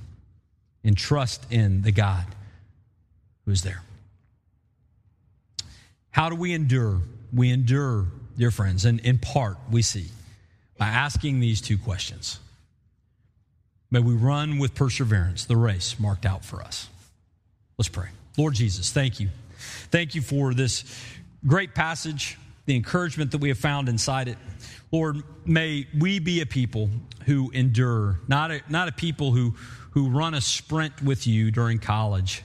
and 0.85 0.97
trust 0.97 1.45
in 1.51 1.83
the 1.83 1.91
God 1.91 2.25
who 3.45 3.51
is 3.51 3.63
there. 3.63 3.83
How 6.11 6.31
do 6.31 6.37
we 6.37 6.53
endure? 6.53 7.01
We 7.33 7.51
endure, 7.51 8.07
dear 8.37 8.53
friends, 8.53 8.85
and 8.85 9.01
in 9.01 9.19
part 9.19 9.57
we 9.73 9.83
see 9.83 10.07
by 10.79 10.87
asking 10.87 11.41
these 11.41 11.61
two 11.61 11.77
questions. 11.77 12.39
May 13.91 13.99
we 13.99 14.15
run 14.15 14.59
with 14.59 14.77
perseverance 14.77 15.47
the 15.47 15.57
race 15.57 15.99
marked 15.99 16.27
out 16.27 16.45
for 16.45 16.63
us. 16.63 16.89
Let's 17.79 17.89
pray. 17.89 18.09
Lord 18.37 18.55
Jesus, 18.55 18.91
thank 18.91 19.21
you. 19.21 19.29
Thank 19.93 20.17
you 20.17 20.21
for 20.21 20.53
this 20.53 20.85
great 21.47 21.77
passage, 21.77 22.37
the 22.67 22.75
encouragement 22.75 23.31
that 23.31 23.39
we 23.39 23.51
have 23.51 23.59
found 23.59 23.89
inside 23.89 24.27
it. 24.27 24.37
Lord, 24.91 25.23
may 25.45 25.87
we 25.97 26.19
be 26.19 26.41
a 26.41 26.47
people 26.47 26.91
who 27.27 27.53
endure, 27.53 28.19
not 28.27 28.51
a, 28.51 28.63
not 28.69 28.89
a 28.89 28.93
people 28.93 29.31
who, 29.31 29.55
who 29.93 30.09
run 30.09 30.35
a 30.35 30.41
sprint 30.41 31.01
with 31.03 31.29
you 31.29 31.53
during 31.53 31.79
college, 31.79 32.43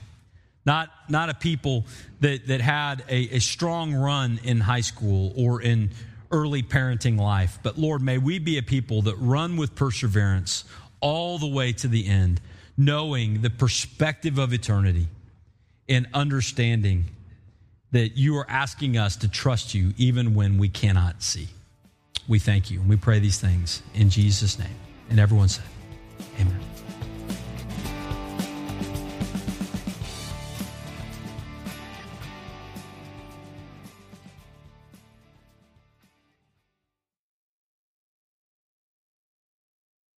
not, 0.64 0.90
not 1.08 1.30
a 1.30 1.34
people 1.34 1.84
that, 2.20 2.46
that 2.46 2.60
had 2.60 3.02
a, 3.08 3.36
a 3.36 3.38
strong 3.40 3.92
run 3.92 4.38
in 4.44 4.60
high 4.60 4.82
school 4.82 5.32
or 5.36 5.60
in 5.60 5.90
early 6.30 6.62
parenting 6.62 7.18
life, 7.18 7.58
but 7.64 7.76
Lord, 7.76 8.02
may 8.02 8.18
we 8.18 8.38
be 8.38 8.56
a 8.58 8.62
people 8.62 9.02
that 9.02 9.16
run 9.16 9.56
with 9.56 9.74
perseverance 9.74 10.64
all 11.00 11.38
the 11.38 11.48
way 11.48 11.72
to 11.72 11.88
the 11.88 12.06
end, 12.06 12.40
knowing 12.76 13.42
the 13.42 13.50
perspective 13.50 14.38
of 14.38 14.52
eternity 14.52 15.08
and 15.88 16.06
understanding 16.14 17.04
that 17.92 18.16
you 18.16 18.36
are 18.36 18.46
asking 18.48 18.96
us 18.96 19.16
to 19.16 19.28
trust 19.28 19.74
you 19.74 19.94
even 19.96 20.34
when 20.34 20.58
we 20.58 20.68
cannot 20.68 21.22
see. 21.22 21.48
We 22.26 22.38
thank 22.38 22.70
you 22.70 22.80
and 22.80 22.88
we 22.88 22.96
pray 22.96 23.18
these 23.18 23.38
things 23.38 23.82
in 23.94 24.10
Jesus' 24.10 24.58
name. 24.58 24.76
And 25.10 25.20
everyone 25.20 25.48
said, 25.48 25.64
Amen. 26.40 26.73